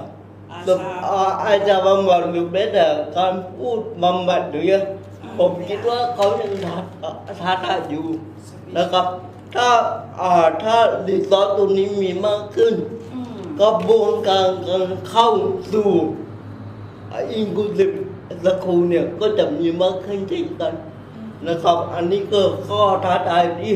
[0.51, 2.85] อาสุดชาอ่าอาจจะบำบัดหรือแม้แต่
[3.17, 4.85] การพูดบำบัดหรือยัง
[5.39, 6.77] ผมคิดว่าเขายังท้า
[7.41, 8.07] ท้าทายอยู่
[8.77, 9.07] นะครับ
[9.55, 9.69] ถ้า
[10.21, 10.77] อ่าถ้า
[11.09, 12.75] รีสอร์ทตรงนี้มีมากขึ้น
[13.13, 15.29] อืมกระบวนการการเข้า
[15.73, 15.91] สู่
[17.33, 17.91] อินคลูซีฟ
[18.45, 20.73] สคูลเนี่ยก็จะมีมากขึ้นเช่นกัน
[21.49, 23.75] นะครับ อันนี้ก็ข้อท้าทายที่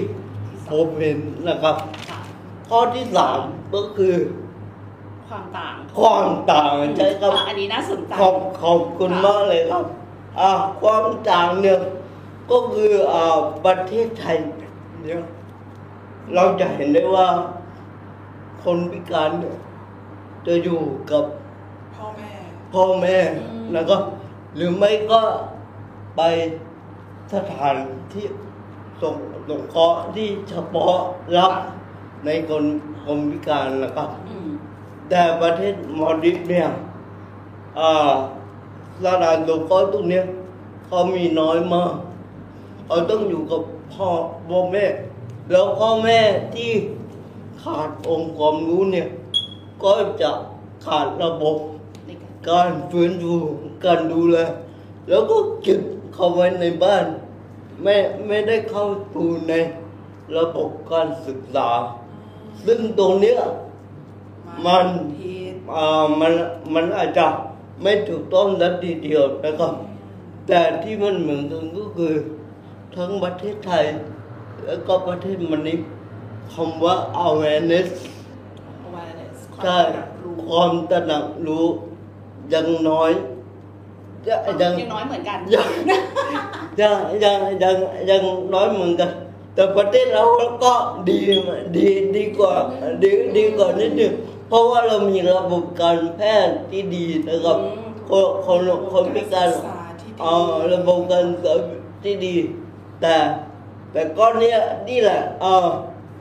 [0.69, 1.77] ผมเห็นนะครับ
[2.09, 2.21] ค่ะ
[2.69, 3.39] ข้อที่สาม
[3.75, 4.15] ก็คือ
[5.29, 9.85] ความต่างความต่างใช่ครับ อะอันนี้น่าสนใจ ขอบขอบคุณมากเลยครับ
[10.41, 10.51] อ่า
[10.83, 11.79] ความต่างเนี่ย
[12.51, 14.39] ก็คืออ่าประเทศไทย
[15.05, 15.21] เนี่ย
[16.35, 17.29] เราจะเห็นได้ว่า
[18.65, 19.57] คนพิการเนี่ย
[20.47, 21.25] จะอยู่กับ
[21.97, 22.31] พ่อแม่
[22.73, 23.17] พ่อแม่
[23.51, 23.97] อืมแล้วก็
[24.57, 25.21] หรือไม่ก็
[26.17, 26.21] ไป
[27.35, 27.75] สถาน
[28.13, 28.27] ที่
[29.03, 29.15] ส่ง
[29.49, 30.95] สงเคราะห์ที่เฉพาะ
[31.37, 31.53] รับ
[32.25, 32.65] ในคน
[33.05, 34.51] คนพิการนะครับอืม
[35.11, 36.69] แต่ประเทศมอลดิฟเนี่ย
[37.79, 38.13] อ่า
[39.05, 40.25] สถานสงเคราะห์ตรงเนี้ย
[40.87, 41.93] เขามีน้อยมาก
[42.87, 44.09] เขาต้องอยู่กับ พ่อ
[44.49, 44.87] พ่อแม่
[45.51, 46.21] แล้วพ่อแม่
[46.55, 46.73] ที่
[47.63, 49.09] ขาดองค์ความรู้เนี่ย
[49.83, 50.31] ก็จะ
[50.85, 51.57] ขาดระบบ
[52.51, 53.35] การฟื้นฟู
[53.85, 54.39] การดูแล
[55.09, 55.81] แล้วก็เก็บ
[56.15, 57.05] เขาไว้ในบ้าน
[57.83, 57.95] ไม่
[58.27, 59.53] ไม่ได้เข้าสู่ใน
[60.37, 61.69] ระบบการศึกษา
[62.67, 63.41] ซึ่งตรงเนี้ย
[64.67, 66.33] มันผิดอ่ามัน
[66.75, 67.27] มันอาจจะ
[67.83, 69.73] ไม่ถูกต้องและทีเดียวนะครับ
[70.47, 72.15] แต่ที่มันเหมือนกันก็คือ
[72.97, 73.85] ทั้งประเทศไทย
[74.65, 75.79] แล้วก็ประเทศมันนี้
[76.55, 76.95] คำว่า
[77.27, 77.89] awareness
[78.87, 79.79] awareness ใช่
[80.49, 81.67] ความตระหนักรู้
[82.53, 83.13] ยังน้อย
[84.29, 85.69] ยังยังยังน้อยเหมือนกันยัง
[86.81, 87.77] ยังยังยัง
[88.11, 88.23] ยัง
[88.55, 89.11] น้อยเหมือนกัน
[89.55, 90.25] แต่ประเทศเรา
[90.65, 90.75] ก็
[91.09, 91.19] ดี
[91.77, 92.55] ดีดีกว่า
[93.03, 94.13] ดีดีกว่านิดนึง
[94.49, 98.61] เพราะว่าเรามีระบบการแพทย์ที่ดีนะครับอืมคนคน
[98.93, 101.55] คนพิการศึกษาที่ดีเอ่อระบบการศึกษา
[102.05, 102.35] ที่ดี
[103.03, 103.17] แต่
[103.93, 105.69] แต่ก็เนี้ยนี่แหละเออ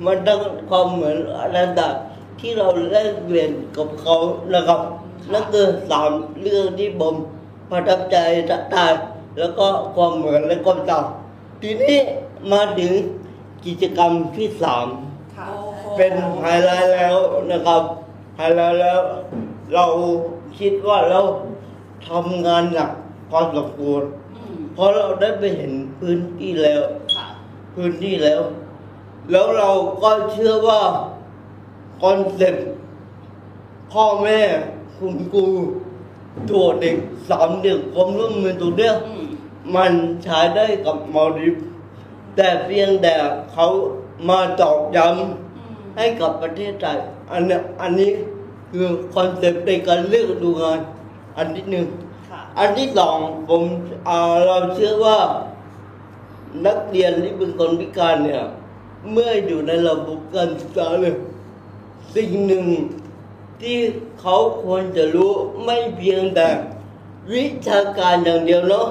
[0.05, 0.39] มันต้อง
[0.69, 1.17] ความเหมือน
[1.57, 1.93] ระดับ
[2.39, 4.15] ที่เราแลกเปลี่ยนกับเขา
[4.53, 4.79] นะครับ
[5.33, 7.15] นั่นคือสามเรื่องที่ผม
[7.69, 8.17] ประทับใจ
[8.73, 8.93] ตาย
[9.39, 11.05] แล้วก็ความเหมือนและความต่าง
[11.61, 11.97] ทีนี้
[12.51, 12.93] มาถึง
[13.65, 14.87] กิจกรรมที่สาม
[15.37, 15.47] ค่ะ
[15.97, 17.17] เป็นไฮไลท์แล้ว
[17.51, 17.81] นะครับ
[18.37, 18.99] ไฮไลท์แล้ว
[19.73, 19.85] เรา
[20.59, 21.19] คิดว่าเรา
[22.09, 22.91] ทำงานหนัก
[23.29, 24.03] พอสมควร
[24.35, 26.81] อืมเพราะเราได้ไปเห็น พื้นที่แล้ว
[27.15, 27.27] ค่ะ
[27.75, 28.41] พื้นที่แล้ว
[29.31, 29.69] แล้วเรา
[30.03, 30.81] ก็เชื่อว่า
[32.01, 32.67] concept
[33.91, 34.41] พ่อแม่
[34.97, 35.45] คุณครู
[36.49, 36.97] ตัวเด็ก
[37.29, 39.25] สามเด็กความร่วมมือตัวเนี้ยอืม
[39.75, 39.91] มัน
[40.23, 41.55] ใช้ได้กับมัลดีฟส์
[42.35, 43.15] แต่เพียงแต่
[43.51, 43.67] เขา
[44.29, 46.99] มาตอกย้ำให้กับประเทศไทย
[47.31, 48.11] อันเนี้ยอันนี้
[48.71, 50.79] คือ concept ในการเลือกดูงาน
[51.37, 51.87] อันที่หนึ่ง
[52.29, 53.17] ค่ะ อันที่สอง
[53.49, 53.61] ผม
[54.07, 55.17] อ่าเราเชื่อว่า
[56.65, 58.41] นักเรียนที่เป็นคนพิการเนี่ย
[59.11, 61.15] เมื่ออยู่ในระบบการศึกษาเลย
[62.15, 62.65] สิ่งหนึ่ง
[63.61, 63.77] ที่
[64.21, 65.31] เขาควรจะรู้
[65.63, 66.47] ไม่เพียงแต่
[67.33, 68.87] วิชาการอย่างเดียวเนาะ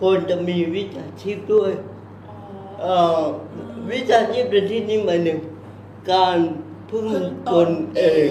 [0.00, 1.72] ควรจะมีวิชาชีพด้วย
[2.80, 3.22] เอ่อ
[3.90, 5.38] วิชาชีพในที่นี้หมายถึง
[6.12, 6.38] การ
[6.90, 7.06] พึ่ง
[7.52, 8.28] ตนเอง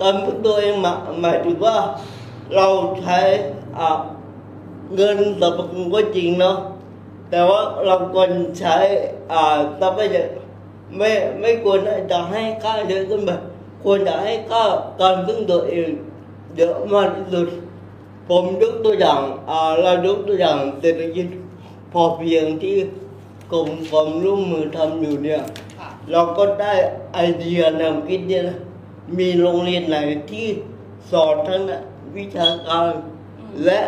[0.00, 1.76] การพึ่งตัวเองหมายหมายถึงว่า
[2.54, 2.66] เรา
[3.00, 3.20] ใช้
[3.78, 3.88] อ่า
[4.96, 6.56] เงินสรรพคุณก็จริงเนาะ
[7.30, 8.76] แต่ว่าเราควรใช้
[9.32, 10.28] อ่าทรัพยาก
[10.96, 11.78] ไม่ไม่ควร
[12.12, 13.30] จะให้ค่าเยอะขึ้นไป
[13.84, 14.64] ควรจะให้ค่า
[15.00, 15.88] การพึ่งตัวเอง
[16.56, 17.48] เยอะมากที่สุด
[18.28, 21.26] ผมยกตัวอย่างอ่าเรายกตัวอย่างเศรษฐกิจ
[21.92, 22.76] พอเพียงที่
[23.52, 25.42] กรมความร่วมมือทำอยู่เนี่ย
[25.78, 26.74] ค่ะเราก็ได้
[27.14, 28.58] ไอเดียแนวคิดเนี่ยนะ
[29.18, 29.96] มีโรงเรียนไหน
[30.30, 30.46] ที่
[31.10, 31.62] สอนทั้ง
[32.16, 32.90] วิชาการ
[33.64, 33.80] และ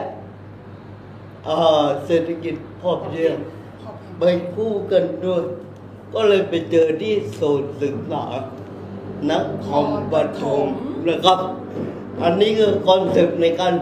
[1.44, 3.34] เอ่อเศรษฐกิจพอเพียง
[3.82, 4.22] ขอบคุณไป
[4.54, 5.42] คู่กันด้วย
[6.14, 8.24] ก็เลยไปเจอที่ศูนย์ศึกษา
[9.30, 10.66] นักคอมปฐม
[11.08, 11.38] นะครับ
[12.22, 13.74] อันนี้คือคอนเซปต์ในการ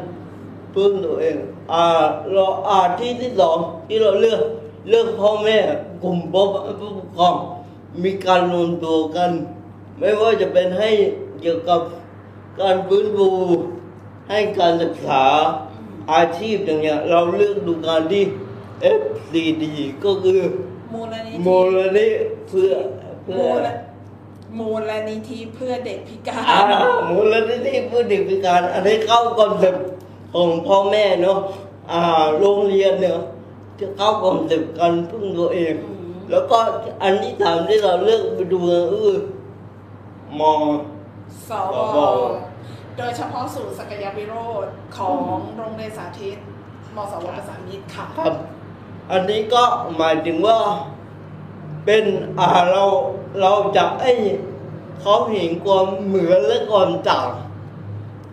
[0.74, 1.36] พึ่งตัวเอง
[1.72, 1.84] อ่า
[2.32, 4.42] เราอ่าที่ที่สองที่เราเลือก
[4.88, 5.58] เลือกพ่อแม่
[6.02, 6.42] กลุ่มพ่อ
[6.80, 7.34] ผู้ปกครอง
[8.02, 9.30] มีการรวมตัวกัน
[9.98, 10.90] ไม่ว่าจะเป็นให้
[11.40, 11.80] เกี่ยวกับ
[12.60, 13.28] การฟื้นฟู
[14.30, 15.24] ให้การศึกษา
[16.12, 18.24] อาชีพอย่างเงี้ยเราเลือกดูงานที่
[19.00, 19.64] FCD
[20.04, 20.40] ก็คือ
[20.94, 22.18] มูลนิธิมูลนิธิ
[22.48, 22.72] เพื่อ
[23.24, 23.68] เพื่มูอล
[24.58, 26.74] มูลนิธิเพื่อเด็กพิกาอ่าร
[27.10, 29.84] มูลนิธิเพื่อเด็กพิการอันนี้เข้า concept
[30.34, 31.38] ของพ่อแม่เนาะ
[31.90, 32.00] อ่า
[32.38, 33.18] โรงเรียนเนี่ย
[33.80, 36.58] จะเข้า concept การพึ่งตัวเอง อืม แล้วก็
[37.02, 38.58] อันที่สามที่เราเลือกไปดู
[38.92, 39.18] ก็คือ
[40.38, 40.52] มอ
[41.48, 42.49] สสวว
[42.96, 45.18] โดยเฉพาะศูนย์ศักยวิโรธของ
[45.56, 46.38] โรงเรียนสาธิต
[46.96, 48.34] มสวประสานมิตรค่ะ ครับ
[49.10, 49.62] อันนี้ก็
[49.96, 50.58] หมายถึงว่า
[51.84, 52.04] เป็น
[52.38, 52.84] อ่าเรา
[53.40, 54.12] เราจะให้
[55.00, 57.30] เขาเห็นความเหมือนและความต่าง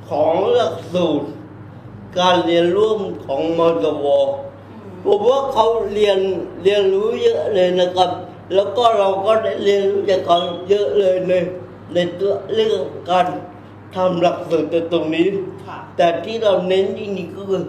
[0.09, 1.27] ของหลักสูตร
[2.19, 4.05] การเรียนร่วมของมสว
[5.05, 6.19] ผมว่าเขาเรียน
[6.63, 8.09] เรียนรู้เยอะเลยนะครับ
[8.53, 10.37] แล้วก็เราก็ได้เรียนรู้จากเขา
[10.69, 11.33] เยอะเลยใน
[11.93, 13.27] ในตัวเรื่องการ
[13.97, 15.27] ทำหลักสูตรตรงนี้
[15.67, 17.63] ค่ะแต่ที่เราเน้นจริงๆก็คือ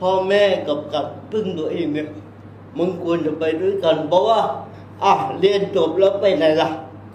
[0.00, 2.08] พ่อแม่กับกับพึ่งตัวเองเนี่ย
[2.78, 4.40] มันควรจะไปด้วยกัน เพราะว่า
[5.04, 6.68] อะเรียนจบแล้วไปไหนล่ะ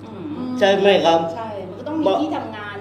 [0.04, 0.12] อื
[0.46, 2.76] มใช่ไหมครับ ใช่ มันก็ต้องมีที่ทำงาน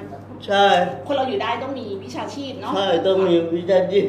[0.46, 0.66] ใช่
[1.06, 4.06] คนเราอยู่ได้ต้องมีวิชาชีพเนาะใช่ต้องมีวิชาชีพ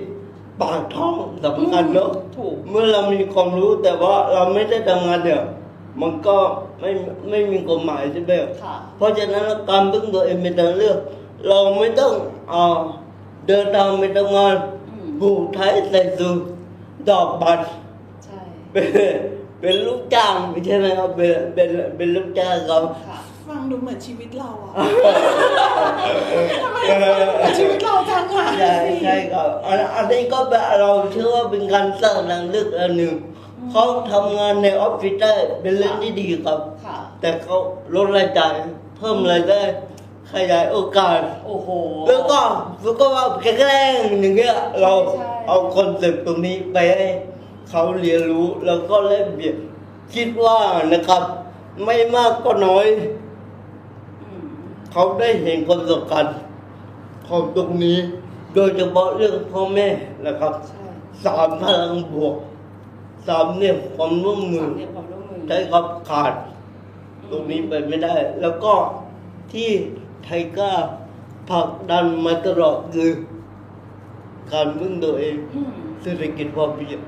[0.62, 5.42] ปากท้องสำคัญเนาะถูกเมื่อเรามีความรู้แต่ว่าเราไม่ได้ทำงานเนี่ย
[6.02, 6.38] มันก็
[6.80, 6.92] ไม่
[7.30, 10.98] ไม่มีความหมายใช่ไหมค่ะเพราะฉะนั้นการพึ่งตัวเองเป็นทางเลือก
[11.48, 12.14] เราไม่ต้อง
[12.52, 12.80] อ่า
[13.48, 14.56] เดินทางไปทำงาน
[14.90, 16.40] อืมผูกไทยใส่สูท
[17.10, 17.66] ดอกบัตร
[18.26, 18.40] ใช่
[18.72, 18.88] เป็น
[19.62, 22.78] เป็นลูกจ้างไม่ใช่ไหมครับเป็นเป็นเป็นลูกจ้างเขา
[23.08, 24.72] ค่ะ ฟังดูเหมือนชีวิตเราอะ
[26.64, 33.14] ทำไมฟังดูเหมือนชีวิตเราจังอะใช่ใช่ครับอันอันนี้ก็เป็นเราเชื่อว่าเป็นการสร้างทางเลือกอันหนึ่ง
[33.72, 37.58] เขาทำงานในออฟฟิศได้เป็นเรื่องที่ดีครับ ค่ะ แต่เขา
[37.96, 38.54] ลดรายจ่าย
[38.98, 39.62] เพิ่มรายได้
[40.36, 41.70] ขยายโอกาส โอ้โห
[42.08, 42.40] แล้วก็
[42.86, 47.08] สุขภาพแข็งแรงอย่างเงี้ยเราใช่เอา concept ตรงนี้ไปให้
[47.70, 49.56] เขาเรียนรู้แล้วก็แลกเปลี่ยน
[50.14, 50.60] คิดว่า
[50.94, 51.24] นะครับ
[51.84, 52.86] ไม่มากก็น้อย
[54.22, 54.46] อืม
[54.92, 56.26] เขาได้เห็นความสำคัญ
[57.28, 57.98] ของตรงนี้
[58.54, 59.88] โดยเฉพาะเรื่องพ่อแม่
[60.26, 60.84] นะครับใช่
[61.26, 62.36] สามพลังบวก
[63.28, 66.34] สามเนี่ยความร่วมมืสาอมเหลี่ยมความร่วมมือใช้ครับขาด
[67.32, 68.74] ตรงนี้ไปไม่ได้ แล้วก็
[69.54, 69.70] ที่
[70.26, 70.74] ไทยก้า
[71.50, 73.12] ผลักดันมาตลอดคือ
[74.52, 77.00] การพึ่งตัวเองอืมเศรษฐกิจพอเพียง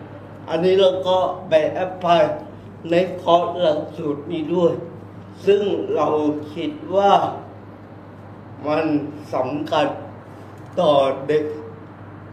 [0.50, 1.18] อันนี้เราก็
[1.50, 2.24] ไปแอพพลาย
[2.90, 4.74] ในคอร์สหลักสูตรนี้ด้วย
[5.46, 5.62] ซึ่ง
[5.96, 6.08] เรา
[6.54, 7.14] คิดว่า
[8.68, 8.86] มัน
[9.34, 9.88] สำคัญ
[10.80, 10.92] ต่อ
[11.28, 11.44] เด็ก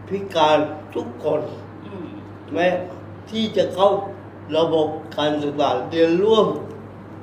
[0.07, 0.57] พิการ
[0.95, 1.41] ทุกคน
[1.85, 2.07] อืม
[2.53, 2.67] แม้
[3.29, 3.89] ที่จะเข้า
[4.57, 6.47] ระบบการศึกษาเรียนร่วม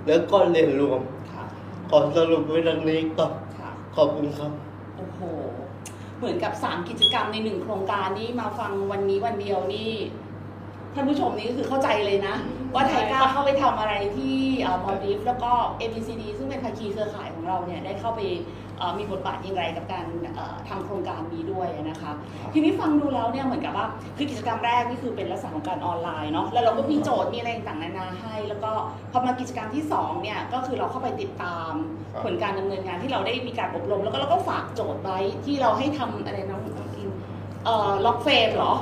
[0.07, 1.45] แล้วก็เรียนรวมค่ะ
[1.91, 3.52] ขอสรุปไว้ดังนี้ก็ค่ะ
[3.97, 4.53] ขอบคุณครับ
[4.97, 5.21] โอ้โห
[6.19, 9.93] เหมือนกับ3กิจกรรมในหนึ่งโครงการนี่มาฟังวันนี้วันเดียวนี่
[10.95, 12.35] ท่านผู้ชมนี่ก็คือเข้าใจเลยนะ
[12.75, 14.37] ว่าไทยก้าวเข้าไปทำอะไรที่
[14.83, 18.21] มอลดีฟแล้วก็ ABCD ซึ่งเป็นภาคีเครือข่ายของเราเนี่ยได้เข้าไป
[18.72, 22.13] เอ่อ มีบทบาทอย่างไรกับการเอ่อทำโครงการนี้ด้วยนะคะ
[22.53, 28.71] ทีนี้ฟังดูแล้วเนี่ยเหมือนกับว่าคือกิจกรรมแรกนี่คือเป็นลักษณะของการออนไลน์เนาะแล้วเราก็มีโจทย์มีอะไรต่างๆนานาให้ แล้วก็
[29.13, 31.73] พอมากิจกรรมที่สองเนี่ยก็คือเราเข้าไปติดตาม
[32.13, 37.11] ครับผลการดำเนินงานที่เราได้มีการอบรม แล้วก็เราก็ฝากโจทย์ไว้ที่เราให้ทำอะไรน้องน้องอิน
[37.65, 38.73] เอ่อล็อกเฟรมเหรอ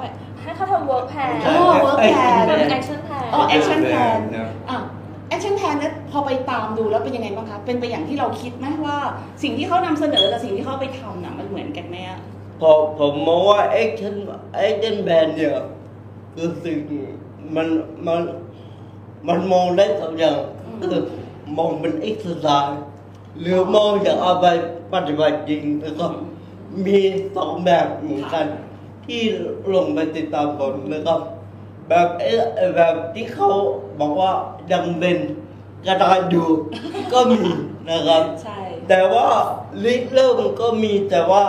[0.43, 4.79] ให้เขาทำ work plan อ๋อ work plan ทำ action plan อ๋อ action plan นะอะ
[5.35, 8.99] action plan นั้นพอไปตามดูแล้วเป็นยังไงบ้างคะ เป็นไปอย่างที่เราคิดไหมว่า
[9.43, 12.21] สิ่งที่เขานำเสนอกับสิ่งที่เขาไปทำน่ะมันเหมือนกันไหมอะ
[12.61, 14.15] พอผมมองว่า action
[14.69, 15.57] action band เนี่ย
[16.35, 16.79] คือสิ่ง
[17.57, 17.69] มัน
[18.07, 18.21] มัน
[19.29, 20.37] มันมองได้สองอย่าง
[20.81, 20.97] คือ
[21.59, 22.75] มองเป็น exercise
[23.41, 24.47] หรือมองจากเอาไป
[24.93, 26.07] ปฏิบัติจริงแล้วก็
[26.87, 26.99] มี
[27.37, 28.47] สองแบบเหมือนกัน
[29.07, 29.23] ที่
[29.75, 31.21] ลงไปติดตามผลนะครับ
[31.89, 32.43] แบบเอ๊ะ
[32.77, 33.51] แบบที่เขา
[34.01, 34.33] บอกว่า
[34.73, 35.17] ยังเป็น
[35.87, 36.49] กระดานอยู่
[37.13, 37.41] ก็มี
[37.91, 39.27] นะครับ ใช่ แต่ว่า
[39.85, 41.45] ลิเริ่มก็มีแต่ว่า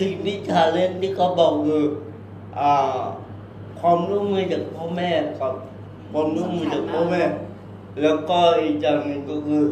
[0.00, 1.84] สิ่งที่ชาเลนที่เขาบอกคือ
[2.58, 2.98] อ่า
[3.80, 5.54] ความร่วมมือจากพ่อแม่ครับ
[6.12, 7.22] ความร่วมมือจากพ่อแม่
[8.02, 9.62] แล้วก็อีกอย่างหนึ่งก็คือ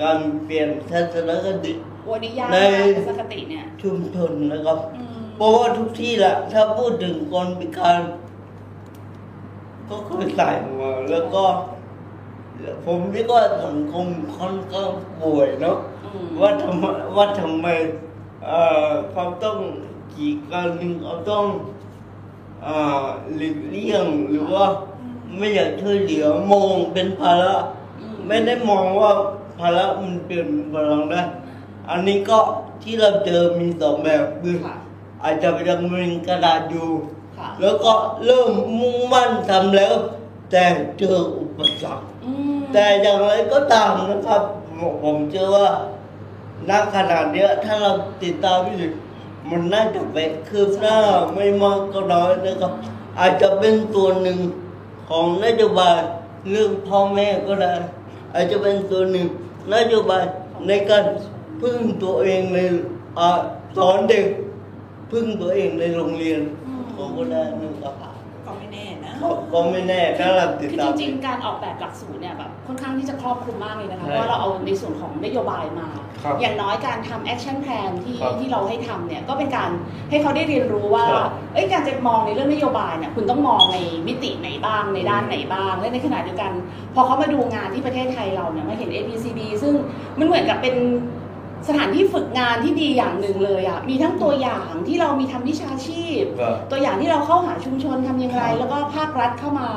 [0.00, 1.72] การเปลี่ยนทัศนคติ
[2.10, 8.00] วันนี้ยากในมากทัศนคติเนี่ยชุมชนนะครับอืมเพราะว่าทุกที่แหละถ้าพูดถึงคนพิการ
[9.88, 10.48] ก็เคยใส่
[10.80, 11.44] มาแล้วก็
[12.84, 14.90] ผมคิดว่าสังคมค่อนข้าง
[15.20, 16.84] ป่วยเนาะอืมว่าทำไม
[17.16, 17.66] ว่าทำไม
[18.44, 19.58] เอ่อเขาต้อง
[20.14, 20.68] กีดกัน
[21.02, 21.44] เขาต้อง
[22.62, 23.04] เอ่อ
[23.36, 24.64] หลีกเลี่ยงหรือว่า
[25.36, 27.54] ไม่อยากช่วยเหลือมองเป็นภาระ
[28.00, 29.12] อืมไม่ได้มองว่า
[29.58, 31.22] ภาระมันเปลี่ยนเป็นพลังได้
[31.90, 32.38] อันนี้ก็
[32.82, 34.74] ที่เราเจอมีสองแบบคือค่ะ
[35.22, 36.88] อาจจะยังเป็นกระดาษอยู่
[37.38, 37.92] ค่ะแล้วก็
[38.24, 39.94] เริ่มมุ่งมั่นทำแล้ว
[40.50, 40.64] แต่
[40.98, 44.42] เจออุ ปสรรคอืมแต่อย่างไรก็ตามนะครับ
[44.78, 45.68] ผมผมเชื่อว่า
[46.70, 48.92] ณขนาดเนี้ยถ้าเราติดตามอยู่
[49.50, 50.98] มันน่าจะไปคืบหน้า
[51.34, 52.72] ไม่มากก็น้อยนะครับ
[53.18, 54.38] อาจจะเป็นตัวหนึ่ง
[55.10, 55.98] ของนโยบาย
[56.50, 57.74] เรื่องพ่อแม่ก็ได้
[58.34, 59.26] อาจจะเป็นตัวหนึ่ง
[59.74, 60.24] นโยบาย
[60.68, 61.04] ในการ
[61.60, 62.58] พึ่งตัวเองใน
[63.18, 63.28] อา
[63.76, 64.26] สอนเด็ก
[65.10, 66.40] พึ่งตัวเองในโรงเรียน
[66.92, 67.94] เขาก็ได้นะครับ
[68.44, 75.88] ก็ไม่แน่นะ ก็ก็ไม่แน่ถ้าเราติดคือตาม จริงๆ การออกแบบหลักสูตรเนี่ยแบบค่อนข้างที่จะครอบคลุมมากเลยนะคะใช่เพราะว่าเราเอาในส่วนของนโยบายมา
[76.24, 79.70] ครับอย่างน้อยการทำ action plan ที่ครับที่เราให้ทำเนี่ยก็เป็นการ
[80.10, 86.52] ให้เขาได้เรียนรู้ว่าครับเอ้ยการจะมองในเรื่องนโยบายเนี่ยคุณต้องมองในมิติไหนบ้างในด้านไหนบ้าง และในขณะเดียวกัน
[86.94, 89.74] พอเขามาดูงานที่ประเทศไทยเราเนี่ยมาเห็น ABCD ซึ่ง
[90.18, 90.74] มันเหมือนกับเป็น
[91.68, 99.68] สถานที่ฝึกงานที่ดีอย่างหนึ่งเลยอะมีทั้งตัวอย่างที่เรามีทำวิชาชีพ ครับตัวอย่างที่เราเข้าหาชุมชนทำอย่างไรแล้วก็ภาครัฐเข้ามา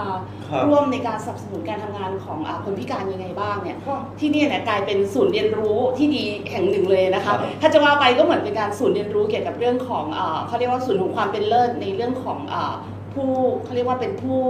[0.50, 3.78] ครับร่วมในการสนับสนุนการทำงานของอาคนพิการยังไงบ้างเนี่ย
[4.19, 12.73] ที่นี่เนี่ยกลายเป็นศูนย์เรียนรู้ที่ดีแห่งหนึ่งเลยนะคะถ้าจะว่าไปก็เหมือนเป็นการศูนย์เรียนรู้เกี่ยวกับเรื่องของอาเขาเรียกว่าศูนย์ของความเป็นเลิศในเรื่องของอา
[13.13, 13.30] ผู้
[13.63, 14.41] เขาเรียกว่าเป็นผู้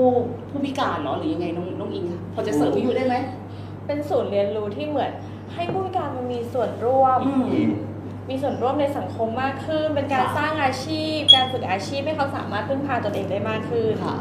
[0.50, 3.16] ผู้พิการเหรอหรือยังไงน้องน้องอิงคะพอจะเสริมอยู่ได้ไหม
[3.88, 5.12] เป็นศูนย์เรียนรู้ที่เหมือน
[5.58, 7.34] ให้ผู้พิการมันมีส่วนร่วมอื
[7.66, 7.68] ม
[8.30, 14.16] มีส่วนร่วมในสังคมมากขึ้น เป็นการค่ะสร้างอาชีพ การฝึกอาชีพให้เขาสามารถพึ่งพาตนเองได้มากขึ้นค่ะ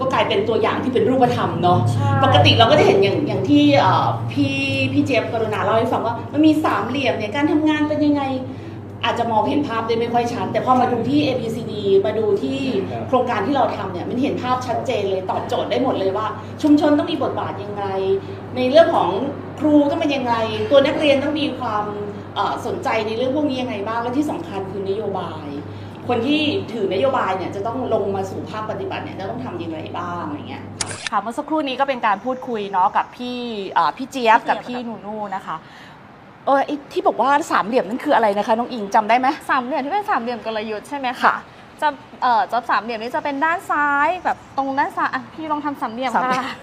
[0.00, 4.56] ก็กลายเป็นตัวอย่างที่เป็นรูปธรรมเนาะใช่ปกติเราก็จะเห็นอย่างอย่างที่เอ่อพี่
[4.92, 8.22] พี่เจี๊ยบกรุณาเล่าให้ฟังว่ามันมีสามเหลี่ยมเนี่ยการทำงานเป็นยังไง
[9.04, 11.72] อาจจะมองเห็นภาพได้ไม่ค่อยชัด แต่พอมาดูที่ ABCD
[12.06, 12.60] มาดูที่
[12.90, 16.26] ครับโครงการที่เราทำเนี่ยมันเห็นภาพชัดเจนเลยตอบโจทย์ได้หมดเลยว่า
[16.62, 17.84] ชุมชนต้องมีบทบาทยังไง
[18.56, 19.10] ในเรื่องของ
[19.58, 20.34] ครูต้องเป็นยังไง
[20.70, 21.84] ตัวนักเรียนต้องมีความ
[22.34, 25.46] เอ่อสนใจในเรื่องพวกนี้ยังไงบ้างและที่สำคัญคือนโยบาย
[26.08, 26.40] คนที่
[26.72, 30.64] ถือนโยบายเนี่ยจะต้องลงมาสู่ภาคปฏิบัติเนี่ยจะต้องทำอย่างไรบ้างอะไรเงี้ย
[31.10, 33.38] ค่ะเมื่อสักครู่นี้ก็เป็นการพูดคุยเนาะกับพี่
[33.76, 35.56] อ่าพี่เจี๊ยบกับพี่นูนูนะคะ
[36.46, 41.36] เออไอ้ที่บอกว่าสามเหลี่ยมนั่นคืออะไรนะคะน้องอิงจำได้ไหมสามเหลี่ยมที่เป็นสามเหลี่ยมกลยุทธ์ใช่ไหมค่ะคะ
[41.80, 41.88] จะ
[42.22, 46.56] เอ่อจะสามเหลี่ยมนี้จะเป็นด้านซ้ายแบบตรงด้านซ้ายอะพี่ลองทำสามเหลี่ยมสามเหลี่ค่ะ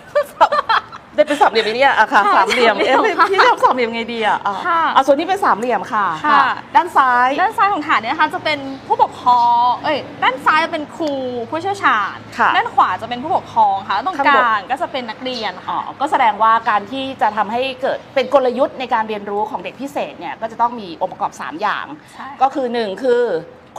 [1.13, 6.43] ยมเดี๋จะเป็นสามเหลี่ยมไหมเนี่ยอะค่ะค่ะสามเหลี่ยมเอ๊ะสามเหลี่ยมพี่ชอบสามเหลี่ยมไงดีอะอะค่ะอะส่วนนี้เป็นสามเหลี่ยมค่ะค่ะ
[6.76, 11.13] ด้านซ้ายด้านซ้ายของฐานเนี่ยนะคะจะเป็นผู้ปกครองเอ้ยด้านซ้ายจะเป็นครู
[11.49, 23.21] ผู้เชี่ยวชาญค่ะด้านขวาจะเป็นผู้ปกครองค่ะแล้วตรงข้างกบนลางก็จะเป็นนักเรียนอ๋อค่ะก็แสดงว่าการที่จะทำให้เกิดเป็นกลยุทธ์ในการเรียนรู้ของเด็กพิเศษเนี่ยก็จะต้องมีองค์ประกอบ 3 อย่างใช่ก็คือหนึ่งคือ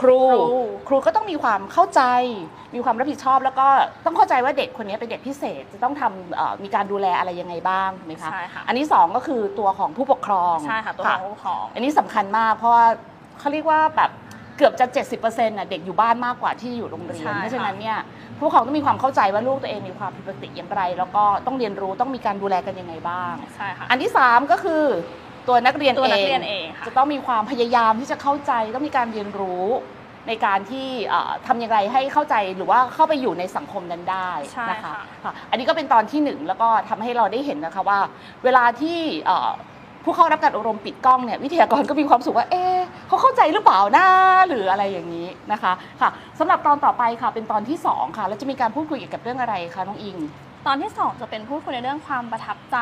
[0.01, 2.01] ครูครู ครูก็ต้องมีความเข้าใจ
[2.75, 3.67] มีความรับผิดชอบ แล้วก็
[4.05, 12.85] ต้องเข้าใจว่าเด็กคนนี้เป็นเด็กพิเศษจะต้องทำเอ่อมีการดูแลอะไรยังไงบ้างถูกไหมคะใช่ค่ะอันที่สองก็คือตัวของผู้ปกครองใช่ค่ะตัวของผู้ปกครอง อันนี้สำคัญมากเพราะว่า
[13.39, 14.11] เขาเรียกว่าแบบ
[14.57, 14.85] เกือบจะ
[15.17, 17.97] 70%น่ะเด็กอยู่บ้านมากกว่าที่อยู่โรงเรียนใช่ค่ะเพราะฉะนั้นเนี่ย
[18.37, 24.83] ผู้ปกครองต้องมีความเข้าใจว่าลูกตัวเองมีความผิดปกติอย่างไร แล้วก็ต้องเรียนรู้ต้องมีการดูแลกันยังไงบ้าง ใช่ค่ะ อันที่ 3 ก็คือ
[25.47, 29.65] ตัวนักเรียนตัวนักเองเรียนเองค่ะจะต้องมีความพยายามที่จะเข้าใจต้องมีการเรียนรู้
[30.27, 37.99] ในการที่เอ่อทำอย่างไรให้เข้าใจหรือว่าเข้าไปอยู่ในสังคมนั้นได้ใช่นะคะค่ะค่ะอันนี้ก็เป็นตอนที่หนึ่งแล้วก็ทำให้เราได้เห็นนะคะว่า
[38.43, 39.51] เวลาที่เอ่อ
[40.03, 42.77] ผู้เข้ารับการอบรมปิดกล้องเนี่ยวิทยากรก็มีความสุขว่าเอ๊ะ
[43.07, 44.05] เขาเข้าใจหรือเปล่านะ
[44.47, 50.17] หรืออะไรอย่างนี้นะคะค่ะสำหรับตอนต่อไปค่ะเป็นตอนที่สองค่ะแล้วจะมีการพูดคุยเกี่ยวกับเรื่องอะไรคะน้องอิง
[50.67, 52.77] ตอนที่สองจะเป็นพูดคุยในเรื่องความประทับใจ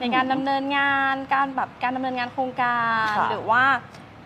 [0.00, 3.64] ในการอืมดำเนินงานการแบบการดำเนินงานโครงการ ค่ะ หรือว่า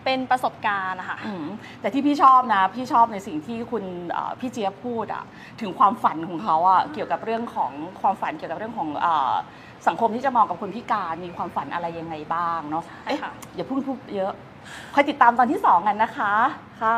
[0.03, 1.45] เป็นประสบการณ์นะคะ อืม
[1.81, 5.23] แต่ที่พี่ชอบนะ พี่ชอบในสิ่งที่คุณเอ่อพี่เจี๊ยบพูดอะ
[5.61, 9.33] ถึงความฝันของเขาอะเกี่ยวกับเรื่องของความฝันเกี่ยวกับเรื่องของเอ่อ
[9.87, 14.31] สังคมที่จะมองกับคนพิการมีความฝันอะไรยังไงบ้างเนาะใช่เอ๊ะค่ะ อย่าเพูดพูดเยอะ
[14.93, 16.33] คอยติดตามตอนที่สองกันนะคะ
[16.81, 16.97] ค่ะ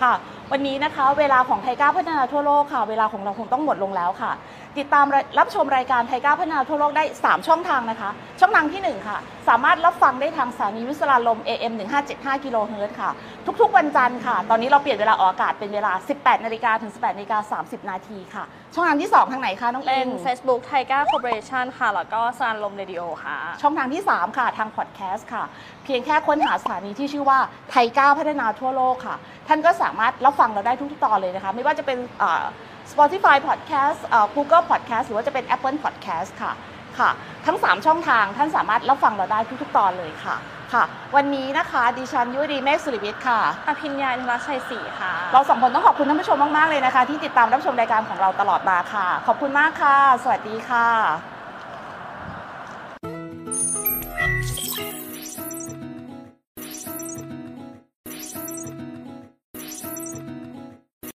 [0.00, 0.12] ค่ะ
[0.52, 4.32] วันนี้นะคะเวลาของไทยก้าวพัฒนาทั่วโลกค่ะ เวลาของเราคงต้องหมดลงแล้วค่ะ
[4.78, 5.06] ติดตาม
[5.38, 8.10] รับชมรายการไทยก้าวพัฒนาทั่วโลกได้ 3 ช่องทางนะคะ
[8.40, 11.72] ช่องทางที่ 1 ค่ะ สามารถรับฟังได้ทางสถานีวิทยุสราลม AM
[12.08, 13.10] 1575กิโลเฮิรตซ์ค่ะ
[13.60, 21.02] ทุกๆ วันจันทร์ค่ะ ตอนนี้เราเปลี่ยนเวลาออกอากาศเป็นเวลา 18นาฬิกาถึง 18นาฬิกา30 นาทีค่ะ ช่องทางที่ 2 ทางไหนคะน้องเป็เอ็นน Facebook t i g e r
[21.10, 25.44] Corporation ค่ะ แล้วก็สานลมเรดิโอค่ะ ช่องทางที่ 3 ค่ะทางพอดแคสต์ค่ะ
[25.84, 27.38] เพียงแค่ค้นหาสถานีที่ชื่อว่า
[27.70, 29.16] ไทยก้าวพัฒนาทั่วโลกค่ะ
[29.48, 32.44] ท่านก็สามารถรับฟังเราได้ทุกๆตอนเลยนะคะ ไม่ว่าจะเป็นเอ่อ
[32.92, 36.52] Spotify Podcast เอ่อ Google Podcast หรือว่าจะเป็น Apple Podcast ค่ะ
[36.98, 37.10] ค่ะ
[37.46, 40.36] ทั้ง 3 ช่องทางท่านสามารถรับฟังเราได้ทุกๆตอนเลยค่ะ
[40.72, 40.84] ค่ะ
[41.16, 51.35] วันนี้นะคะดิฉันยุวดีเมฆสุริวิทย์ค่ะ อภิญญาอินทรชัยศรีค่ะ เราสองคนต้องขอบคุณท่านผู้ชมมาก ๆ เลยนะคะ ที่ติดตามรับชมรายการของเราตลอดมาค่ะ ขอบคุณมากค่ะ สวัสดีค่ะ